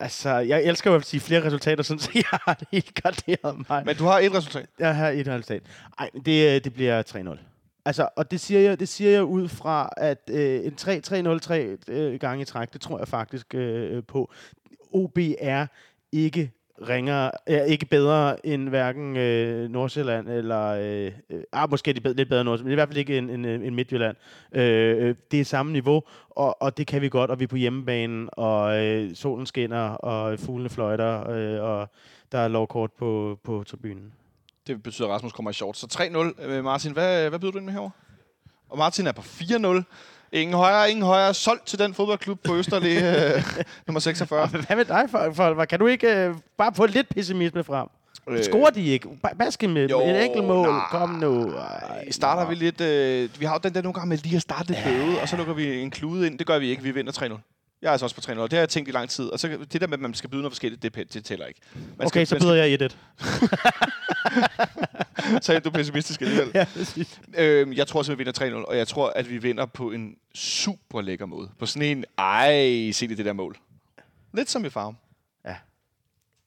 [0.03, 3.69] Altså, jeg elsker jo at sige flere resultater, sådan, så jeg har det helt garderet
[3.69, 3.83] mig.
[3.87, 4.67] Men du har et resultat.
[4.79, 5.63] Jeg har et resultat.
[5.99, 7.03] Ej, det, øh, det bliver
[7.37, 7.39] 3-0.
[7.85, 12.21] Altså, og det siger jeg, det siger jeg ud fra, at øh, en 3-3-0-3 øh,
[12.21, 14.33] gange i træk, det tror jeg faktisk øh, på.
[14.93, 15.67] OB er
[16.13, 16.53] ikke
[16.89, 20.67] ringer, er ikke bedre end hverken øh, Nordsjælland eller...
[20.67, 22.99] Øh, øh, ah, måske er de bedre, lidt bedre end Nordsjælland, men i hvert fald
[22.99, 24.17] ikke en, en, øh, en Midtjylland.
[24.53, 27.49] Øh, øh, det er samme niveau, og, og det kan vi godt, og vi er
[27.49, 31.89] på hjemmebane, og øh, solen skinner, og fuglene fløjter, øh, og
[32.33, 34.13] der er lovkort på, på tribunen.
[34.67, 35.77] Det betyder, at Rasmus kommer i short.
[35.77, 35.87] Så
[36.41, 36.45] 3-0.
[36.45, 37.91] Øh, Martin, hvad, hvad byder du ind med herovre?
[38.69, 39.83] Og Martin er på 4-0.
[40.33, 41.35] Ingen højere, ingen højere.
[41.35, 42.97] Solgt til den fodboldklub på Østerlæ,
[43.37, 43.43] øh,
[43.87, 44.47] nummer 46.
[44.47, 47.89] Hvad med dig, for, for, Kan du ikke øh, bare få lidt pessimisme frem?
[48.31, 49.09] Øh, Scorer de ikke?
[49.27, 50.69] Ba- Baske med jo, et enkelt mål.
[50.69, 50.81] nej.
[50.91, 51.53] Kom nu.
[51.53, 52.49] Ej, starter nå.
[52.49, 52.81] vi lidt...
[52.81, 55.29] Øh, vi har jo den der nogle gange med lige at starte lidt bøvet, og
[55.29, 56.39] så lukker vi en klude ind.
[56.39, 56.83] Det gør vi ikke.
[56.83, 57.52] Vi vinder 3-0.
[57.83, 58.43] Jeg er altså også på 3-0.
[58.43, 59.25] Det har jeg tænkt i lang tid.
[59.29, 61.61] Og så det der med, at man skal byde noget forskelligt, det, det tæller ikke.
[61.99, 62.89] Man Okay, så byder jeg 1-1.
[65.45, 66.51] så er du pessimistisk alligevel.
[66.55, 67.21] ja, præcis.
[67.39, 70.17] Øhm, jeg tror simpelthen, vi vinder 3-0, og jeg tror, at vi vinder på en
[70.35, 71.51] super lækker måde.
[71.59, 73.57] På sådan en, ej, se lige det der mål.
[74.35, 74.95] Lidt som i farve.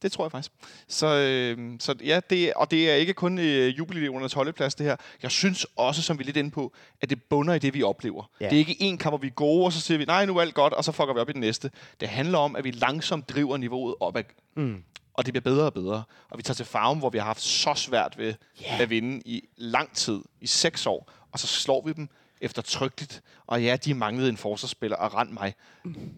[0.02, 0.52] Det tror jeg faktisk.
[0.88, 4.96] Så, øh, så ja, det, og det er ikke kun øh, jubelelevernes holdeplads, det her.
[5.24, 7.84] Jeg synes også, som vi er lidt inde på, at det bunder i det, vi
[7.84, 8.30] oplever.
[8.40, 8.46] Ja.
[8.46, 10.38] Det er ikke en kamp, hvor vi er gode, og så siger vi, nej, nu
[10.38, 11.72] er alt godt, og så fucker vi op i den næste.
[12.00, 14.24] Det handler om, at vi langsomt driver niveauet opad.
[14.56, 14.84] Mm.
[15.14, 16.04] Og det bliver bedre og bedre.
[16.30, 18.34] Og vi tager til farven, hvor vi har haft så svært ved
[18.64, 18.80] yeah.
[18.80, 21.12] at vinde i lang tid, i seks år.
[21.32, 22.10] Og så slår vi dem
[22.42, 23.22] eftertrykkeligt.
[23.48, 25.54] Og ja, de manglede en forsvarsspiller og rend mig.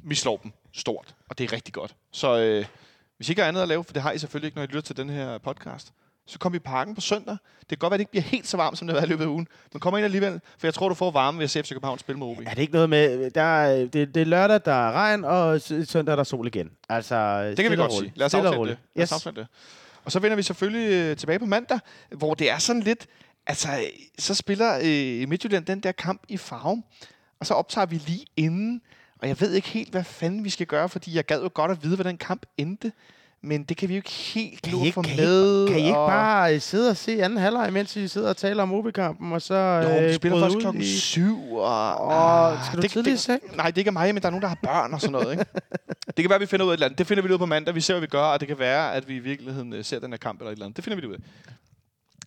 [0.04, 1.96] Vi slår dem stort, og det er rigtig godt.
[2.12, 2.66] Så øh,
[3.18, 4.68] hvis I ikke har andet at lave, for det har I selvfølgelig ikke, når I
[4.68, 5.92] lytter til den her podcast,
[6.28, 7.38] så kom i parken på søndag.
[7.60, 9.08] Det kan godt være, at det ikke bliver helt så varmt, som det har været
[9.08, 9.48] i løbet af ugen.
[9.74, 12.00] Men kom ind alligevel, for jeg tror, du får varme ved at se FC København
[12.00, 12.40] spille med OB.
[12.46, 13.32] Er det ikke noget med...
[13.32, 16.70] Der er, det, det er lørdag, der er regn, og søndag, der er sol igen.
[16.90, 18.14] Altså, Det kan vi godt sige.
[18.16, 18.78] Lad os aftale det.
[18.96, 19.34] Lad os Yes.
[19.36, 19.48] det.
[20.06, 21.80] Og så vender vi selvfølgelig øh, tilbage på mandag,
[22.12, 23.08] hvor det er sådan lidt...
[23.48, 23.70] Altså,
[24.20, 26.84] så spiller øh, Midtjylland den der kamp i farve,
[27.40, 28.82] og så optager vi lige inden.
[29.22, 31.72] Og jeg ved ikke helt, hvad fanden vi skal gøre, fordi jeg gad jo godt
[31.72, 32.92] at vide, hvordan kamp endte.
[33.42, 35.62] Men det kan vi jo ikke helt Kan I ikke, få kan, I, med.
[35.62, 38.30] ikke- kan I ikke og- bare øh, sidde og se anden halvleg, mens I sidder
[38.30, 41.54] og taler om OB-kampen, og så Jo, øh, vi spiller først klokken i- syv.
[41.54, 43.42] Og, Åh, skal du det, i seng?
[43.56, 45.32] Nej, det er ikke mig, men der er nogen, der har børn og sådan noget.
[45.32, 45.46] Ikke?
[46.18, 46.98] det kan være, vi finder ud af et eller andet.
[46.98, 47.76] Det finder vi ud på mandag.
[47.76, 50.00] Vi ser, hvad vi gør, og det kan være, at vi i virkeligheden øh, ser
[50.00, 50.76] den her kamp eller et eller andet.
[50.78, 51.20] Det finder vi ud af.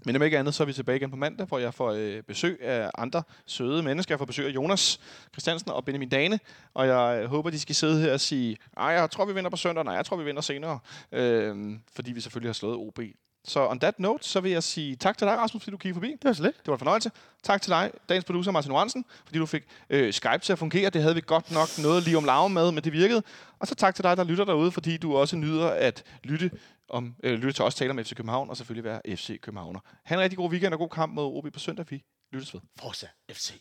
[0.05, 2.23] Men om ikke andet, så er vi tilbage igen på mandag, hvor jeg får øh,
[2.23, 4.15] besøg af andre søde mennesker.
[4.15, 5.01] Jeg får besøg af Jonas
[5.33, 6.41] Christiansen og Benjamin Dane,
[6.75, 9.51] og jeg øh, håber, de skal sidde her og sige, ej, jeg tror, vi vinder
[9.51, 10.79] på søndag, nej, jeg tror, vi vinder senere,
[11.13, 13.01] øh, fordi vi selvfølgelig har slået OB.
[13.45, 15.95] Så on that note, så vil jeg sige tak til dig, Rasmus, fordi du kiggede
[15.95, 16.11] forbi.
[16.11, 16.59] Det var så lidt.
[16.59, 17.11] Det var en fornøjelse.
[17.43, 20.91] Tak til dig, dagens producer Martin Johansen, fordi du fik øh, Skype til at fungere.
[20.91, 23.23] Det havde vi godt nok noget lige om lave med, men det virkede.
[23.59, 26.51] Og så tak til dig, der lytter derude, fordi du også nyder at lytte,
[26.89, 29.81] om, øh, lytte til os tale om FC København, og selvfølgelig være FC Københavner.
[30.05, 31.87] Ha' en rigtig god weekend og god kamp mod OB på søndag.
[31.91, 32.61] Vi lyttes ved.
[32.81, 33.53] Forza FC.